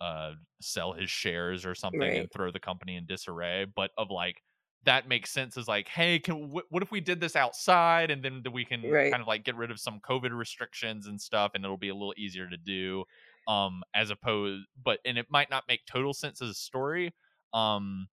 [0.00, 2.18] uh sell his shares or something Right.
[2.18, 4.42] and throw the company in disarray but of like
[4.86, 8.24] that makes sense as like hey can wh- what if we did this outside and
[8.24, 9.10] then we can Right.
[9.10, 11.94] kind of like get rid of some covid restrictions and stuff and it'll be a
[11.94, 13.04] little easier to do
[13.48, 17.14] um as opposed but and it might not make total sense as a story
[17.52, 18.08] um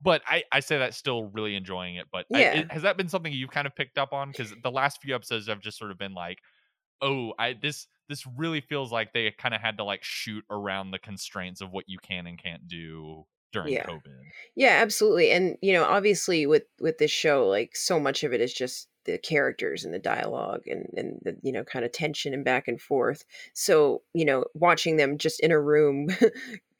[0.00, 2.06] but I, I say that still really enjoying it.
[2.12, 4.30] But I- it- has that been something you've kind of picked up on?
[4.30, 6.40] Because the last few episodes have just sort of been like,
[7.00, 10.90] oh, I this this really feels like they kind of had to like shoot around
[10.90, 13.86] the constraints of what you can and can't do during Yeah.
[13.86, 14.32] COVID.
[14.56, 15.30] yeah, absolutely.
[15.30, 18.88] And you know, obviously, with with this show, like so much of it is just
[19.04, 22.68] the characters and the dialogue and and the you know kind of tension and back
[22.68, 23.24] and forth.
[23.54, 26.08] So you know, watching them just in a room.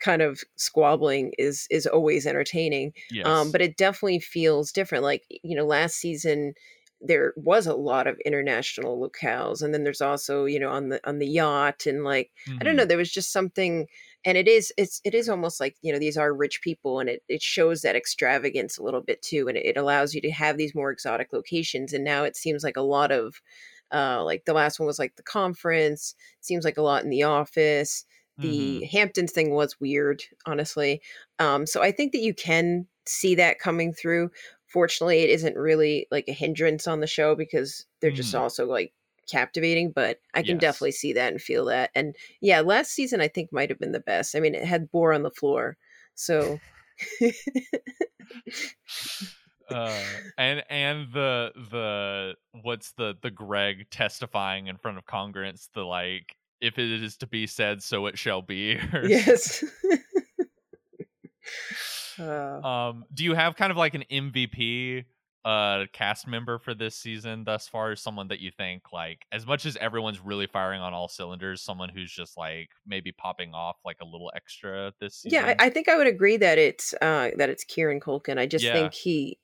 [0.01, 3.27] kind of squabbling is is always entertaining Yes.
[3.27, 6.55] um but it definitely feels different like you know last season
[7.01, 11.01] there was a lot of international locales and then there's also you know on the
[11.09, 13.87] on the yacht and like i don't know there was just something
[14.25, 17.09] and it is it's it is almost like you know these are rich people and
[17.09, 20.31] it, it shows that extravagance a little bit too and it, it allows you to
[20.31, 23.41] have these more exotic locations and now it seems like a lot of
[23.93, 27.23] uh like the last one was like the conference seems like a lot in the
[27.23, 28.05] office
[28.41, 28.89] the Mhm.
[28.91, 31.01] hamptons thing was weird honestly
[31.39, 34.31] um so i think that you can see that coming through
[34.66, 38.35] fortunately it isn't really like a hindrance on the show because they're just Mhm.
[38.35, 38.93] also like
[39.29, 40.61] captivating, but I can Yes.
[40.62, 41.91] definitely see that and feel that.
[41.95, 44.35] And yeah, last season I think might have been the best.
[44.35, 45.76] I mean, it had Boar on the floor,
[46.14, 46.59] so
[49.70, 50.03] uh,
[50.37, 56.37] and and the the what's the the Greg testifying in front of Congress the like
[56.61, 59.64] if it is to be said so it shall be yes.
[62.18, 65.05] Uh, um do you have kind of like an mvp
[65.49, 69.46] uh cast member for this season thus far is someone that you think like as
[69.46, 73.78] much as everyone's really firing on all cylinders someone who's just like maybe popping off
[73.84, 76.94] like a little extra this season yeah, I, I think I would agree that it's
[76.94, 78.38] uh, that it's Kieran Culkin.
[78.38, 78.70] I just Yeah.
[78.70, 79.38] think he,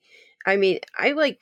[0.47, 1.41] I mean, I like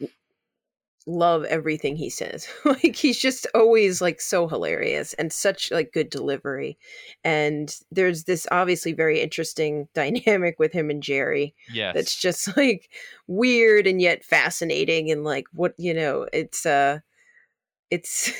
[1.06, 2.48] love everything he says.
[2.64, 6.78] like he's just always like so hilarious and such like good delivery.
[7.24, 12.90] And there's this obviously very interesting dynamic with him and Jerry yes that's just like
[13.26, 16.98] weird and yet fascinating and like what you know it's uh
[17.90, 18.32] it's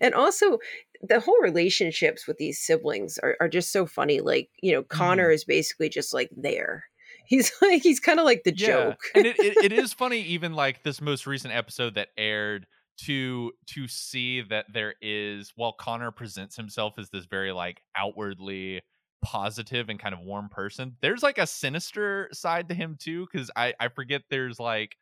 [0.00, 0.58] and also
[1.02, 5.30] the whole relationships with these siblings are, are just so funny like you know connor
[5.30, 6.84] is basically just like there
[7.30, 10.52] he's like he's kind of like the joke and it, it, it is funny even
[10.52, 12.66] like this most recent episode that aired
[12.98, 18.82] to to see that there is while connor presents himself as this very like outwardly
[19.22, 23.50] positive and kind of warm person there's like a sinister side to him too because
[23.56, 24.96] i i forget there's like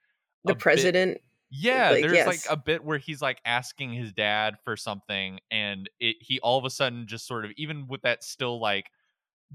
[0.45, 1.21] the bit- president eh,
[1.51, 2.27] yeah, Like, there's yes.
[2.27, 6.59] like a bit where he's like asking his dad for something, and it he all
[6.59, 8.91] of a sudden just sort of even with that still like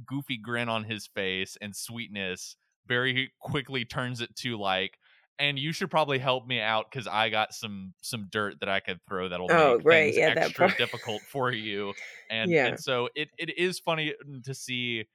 [0.07, 2.55] goofy grin on his face and sweetness,
[2.87, 4.97] very quickly turns it to like,
[5.39, 8.79] and you should probably help me out because I got some some dirt that I
[8.79, 10.77] could throw that'll Oh, make right, things yeah, that extra part.
[10.77, 11.93] difficult for you.
[12.29, 12.65] And Yeah.
[12.65, 14.13] and so it it is funny
[14.45, 15.05] to see,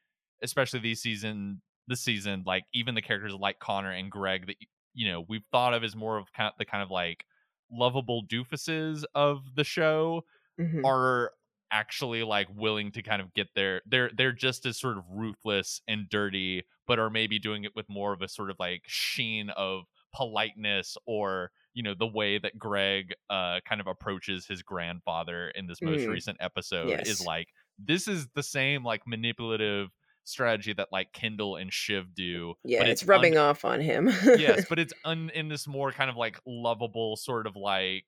[0.43, 4.57] especially these season this season, like even the characters like Connor and Greg that
[4.95, 7.25] you know we've thought of as more of kind the kind of like
[7.71, 10.23] lovable doofuses of the show
[10.59, 10.85] Mhm.
[10.85, 11.33] are
[11.71, 15.81] actually like willing to kind of get there they're they're just as sort of ruthless
[15.87, 19.51] and dirty but are maybe doing it with more of a sort of like sheen
[19.51, 25.51] of politeness or you know the way that greg uh kind of approaches his grandfather
[25.51, 26.09] in this most Mm.
[26.09, 27.05] recent episode Yes.
[27.05, 27.49] is like
[27.79, 29.89] this is the same like manipulative
[30.25, 34.09] strategy that like kendall and shiv do yeah but it's, un- rubbing off on him
[34.35, 38.05] yes, but it's un, in this more kind of like lovable sort of like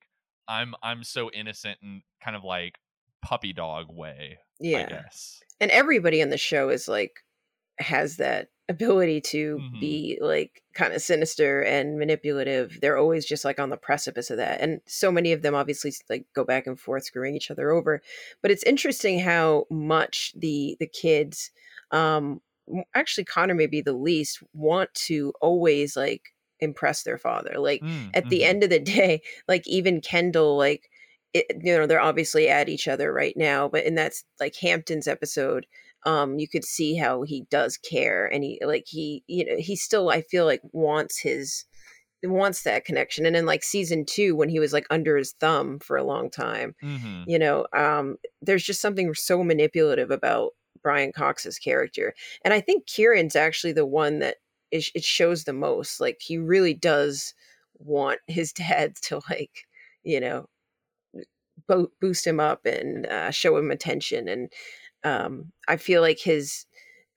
[0.47, 2.77] I'm I'm so innocent and kind of like
[3.21, 4.39] puppy dog way,
[4.73, 5.43] I yeah guess.
[5.59, 7.21] and everybody on the show is like
[7.79, 9.81] has that ability to Mhm.
[9.81, 14.37] be like kind of sinister and manipulative they're always just like on the precipice of
[14.37, 17.71] that and so many of them obviously like go back and forth screwing each other
[17.71, 18.01] over
[18.41, 21.51] but it's interesting how much the the kids
[21.91, 22.41] um
[22.95, 28.13] actually connor may be the least want to always like impress their father like Mm,
[28.13, 28.45] at the mhm.
[28.45, 30.90] end of the day, like even Kendall, like
[31.33, 35.07] it, you know, they're obviously at each other right now, but in that's like Hampton's
[35.07, 35.65] episode,
[36.05, 39.75] um, you could see how he does care, and he like he, you know, he
[39.75, 41.65] still I feel like wants his
[42.23, 45.79] wants that connection, and in like season two when he was like under his thumb
[45.79, 47.23] for a long time, Mhm.
[47.27, 50.51] you know, um, there's just something so manipulative about
[50.83, 52.13] Brian Cox's character,
[52.43, 54.37] and I think Kieran's actually the one that
[54.71, 55.99] is, it shows the most.
[55.99, 57.33] Like he really does
[57.79, 59.65] want his dad to like,
[60.03, 60.47] you know,
[61.67, 64.51] bo- boost him up and uh, show him attention, and
[65.03, 66.65] um, I feel like his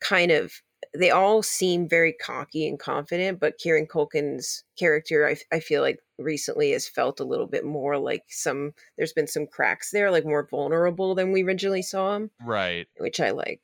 [0.00, 0.52] kind of
[0.96, 5.98] they all seem very cocky and confident, but Kieran Culkin's character, I, I feel like
[6.18, 8.72] recently has felt a little bit more like some.
[8.96, 12.86] There's been some cracks there, like more vulnerable than we originally saw him, Right.
[12.98, 13.60] which I like.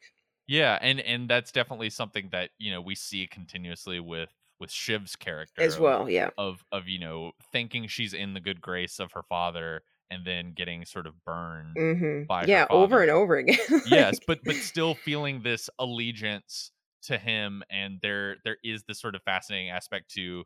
[0.49, 5.15] Yeah, and and that's definitely something that, you know, we see continuously with with Shiv's
[5.15, 8.99] character As of- well, yeah, of of you know thinking she's in the good grace
[8.99, 13.11] of her father and then getting sort of burned hmm by her yeah, over and
[13.11, 13.59] over again.
[13.85, 19.15] yes but but still feeling this allegiance to him and there there is this sort
[19.15, 20.45] of fascinating aspect to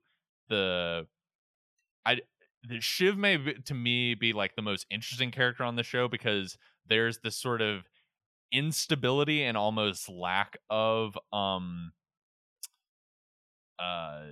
[0.48, 1.06] the
[2.06, 2.20] i
[2.66, 6.08] the shiv may be, to me be like the most interesting character on the show
[6.08, 6.56] because
[6.86, 7.88] there's this sort of
[8.52, 11.92] instability and almost lack of um
[13.78, 14.24] uh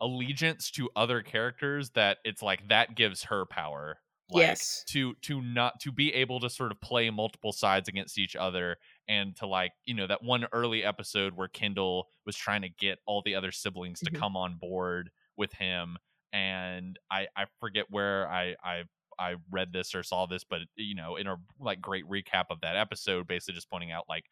[0.00, 3.98] allegiance to other characters that it's like that gives her power
[4.30, 4.84] like Yes.
[4.86, 8.78] to to not to be able to sort of play multiple sides against each other
[9.08, 12.98] and to like you know that one early episode where Kendall was trying to get
[13.06, 14.18] all the other siblings to Mhm.
[14.18, 15.98] come on board with him
[16.32, 18.84] and I I forget where I I
[19.18, 22.60] I read this or saw this but you know in a like great recap of
[22.62, 24.26] that episode basically just pointing out like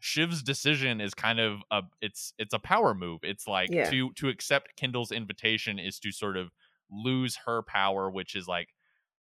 [0.00, 3.20] Shiv's decision is kind of a it's it's a power move.
[3.24, 3.90] It's like Yeah.
[3.90, 6.52] to to accept Kendall's invitation is to sort of
[6.90, 8.74] lose her power, which is like,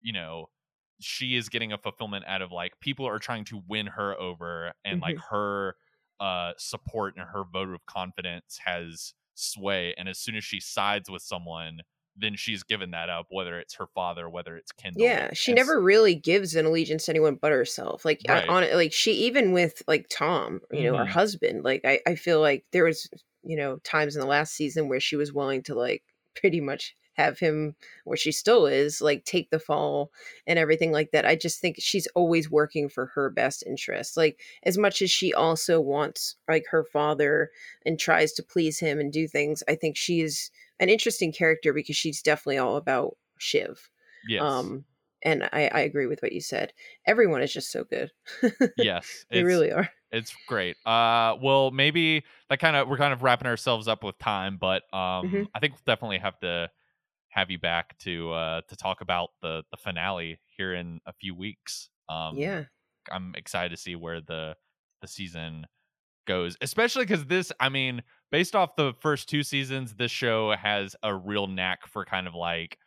[0.02, 0.50] you know,
[1.00, 4.74] she is getting a fulfillment out of like people are trying to win her over
[4.86, 5.36] and like Mm-hmm.
[5.36, 5.76] her
[6.20, 11.10] uh support and her vote of confidence has sway and as soon as she sides
[11.10, 11.80] with someone
[12.18, 15.60] then she's given that up whether it's her father whether it's Kendall Yeah, she And
[15.60, 18.04] s- never really gives an allegiance to anyone but herself.
[18.06, 18.50] Like I- Right.
[18.50, 21.08] on like she even with like Tom, you know, her Mhm.
[21.08, 21.64] husband.
[21.64, 23.10] Like I, I feel like there was
[23.44, 26.04] you know times in the last season where she was willing to like
[26.36, 30.12] pretty much have him where she still is like take the fall
[30.48, 31.26] and everything like that.
[31.26, 34.18] I just think she's always working for her best interest.
[34.18, 37.52] Like as much as she also wants like her father
[37.86, 41.74] and tries to please him and do things, I think she is an interesting character
[41.74, 43.90] because she's definitely all about Shiv.
[44.24, 44.86] yes Um,
[45.24, 46.74] and I, I agree with what you said.
[47.06, 48.12] Everyone is just so good.
[48.76, 49.90] yes they really are.
[50.12, 50.78] It's great.
[50.88, 54.92] Uh, well, maybe that kind of we're kind of wrapping ourselves up with time, but
[54.94, 55.50] um, Mhm.
[55.54, 56.70] I think we'll definitely have to
[57.30, 61.36] have you back to uh to talk about the the finale here in a few
[61.36, 61.90] weeks.
[62.10, 62.64] Um, yeah.
[63.12, 64.56] I'm excited to see where the
[65.02, 65.66] the season
[66.28, 68.02] goes, especially because this, I mean,
[68.32, 72.36] based off the first two seasons, this show has a real knack for kind of
[72.36, 72.78] like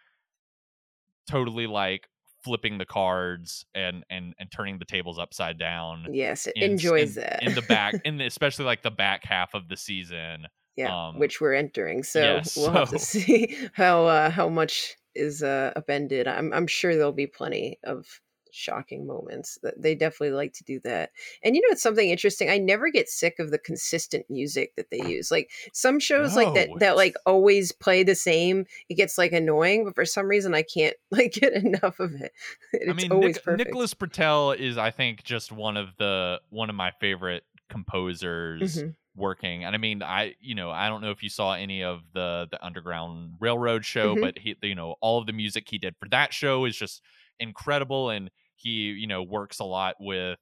[1.28, 2.08] totally like
[2.44, 7.16] flipping the cards and and and turning the tables upside down Yes, it in- enjoys
[7.16, 7.42] in- that.
[7.42, 10.46] in the back in the, especially like the back half of the season
[10.76, 12.02] yeah, um, which we're entering.
[12.02, 16.26] So yes, we'll have to see how uh, how much is uh, upended.
[16.28, 18.20] I'm I'm sure there'll be plenty of
[18.54, 19.58] shocking moments.
[19.78, 21.10] They definitely like to do that.
[21.42, 22.50] And you know, it's something interesting.
[22.50, 25.30] I never get sick of the consistent music that they use.
[25.30, 28.66] Like some shows like that that like always play the same.
[28.90, 32.32] It gets like annoying, but for some reason I can't like get enough of it.
[32.72, 33.66] It's i mean always Nic- perfect.
[33.68, 38.94] nicholas britell is i think just one of the one of my favorite composers Mhm.
[39.14, 42.00] Working and i mean i you know i don't know if you saw any of
[42.14, 44.20] the the underground railroad show Mhm.
[44.22, 47.02] but he you know all of the music he did for that show is just
[47.38, 50.38] incredible and he you know works a lot with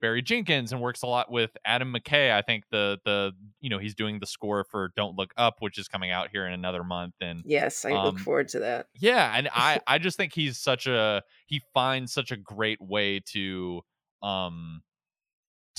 [0.00, 2.32] Barry Jenkins and works a lot with Adam McKay.
[2.32, 5.76] I think the the you know he's doing the score for Don't Look Up, which
[5.78, 8.88] is coming out here in another month, and Yes, I Um, look forward to that.
[8.94, 13.20] yeah, and I I just think he's such a he finds such a great way
[13.32, 13.82] to
[14.22, 14.82] um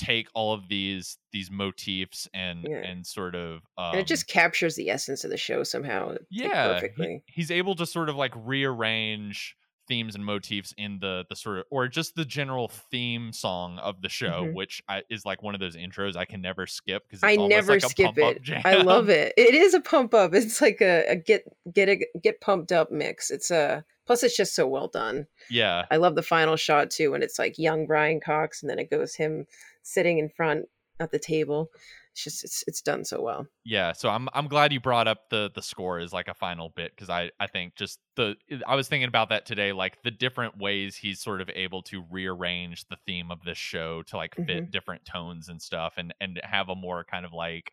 [0.02, 2.78] take all of these these motifs and Yeah.
[2.78, 6.20] and sort of um, and it just captures the essence of the show somehow like,
[6.30, 7.22] yeah he- perfectly.
[7.26, 9.56] he's able to sort of like rearrange
[9.88, 14.00] themes and motifs in the the sort of or just the general theme song of
[14.00, 14.54] the show Mhm.
[14.54, 17.72] which I, is like one of those intros i can never skip because I never
[17.74, 18.42] like a skip it.
[18.42, 18.62] jam.
[18.64, 19.34] I love it.
[19.36, 20.34] It is a pump up.
[20.34, 21.42] It's like a, a get
[21.72, 23.30] get a get pumped up mix.
[23.30, 25.26] It's a plus it's just so well done.
[25.50, 28.78] yeah I love the final shot too when it's like young Brian Cox and then
[28.78, 29.46] it goes him
[29.82, 30.66] sitting in front
[31.00, 31.68] at the table.
[32.12, 33.46] It's just it's it's done so well.
[33.64, 36.68] yeah so i'm i'm glad you brought up the the score as like a final
[36.68, 38.34] bit because i i think just the
[38.66, 42.04] i was thinking about that today like the different ways he's sort of able to
[42.10, 44.70] rearrange the theme of this show to like fit Mhm.
[44.70, 47.72] different tones and stuff and and have a more kind of like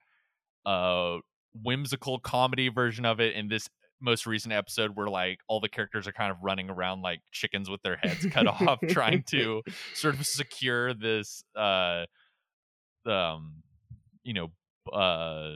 [0.65, 1.17] uh
[1.63, 3.67] whimsical comedy version of it in this
[4.01, 7.69] most recent episode where like all the characters are kind of running around like chickens
[7.69, 9.61] with their heads cut off trying to
[9.93, 12.05] sort of secure this uh
[13.05, 13.63] um
[14.23, 14.51] you know
[14.91, 15.55] uh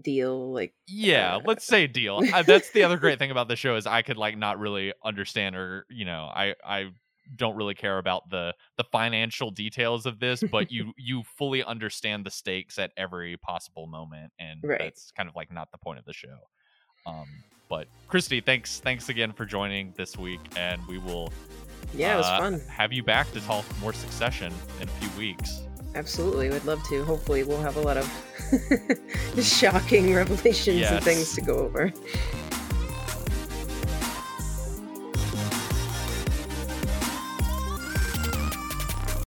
[0.00, 3.56] Deal like yeah Uh, let's say deal uh, that's the other great thing about the
[3.56, 6.86] show is i could like not really understand or you know i i
[7.34, 12.24] don't really care about the the financial details of this but you you fully understand
[12.24, 14.78] the stakes at every possible moment and Right.
[14.78, 16.36] that's kind of like not the point of the show
[17.06, 17.26] um
[17.68, 21.32] but christy thanks thanks again for joining this week and we will
[21.94, 22.60] yeah, it was uh, fun.
[22.68, 25.62] have you back to talk more succession in a few weeks
[25.94, 27.04] Absolutely, we'd love to.
[27.04, 28.06] Hopefully, we'll have a lot of
[29.42, 31.92] shocking revelations and things to go over.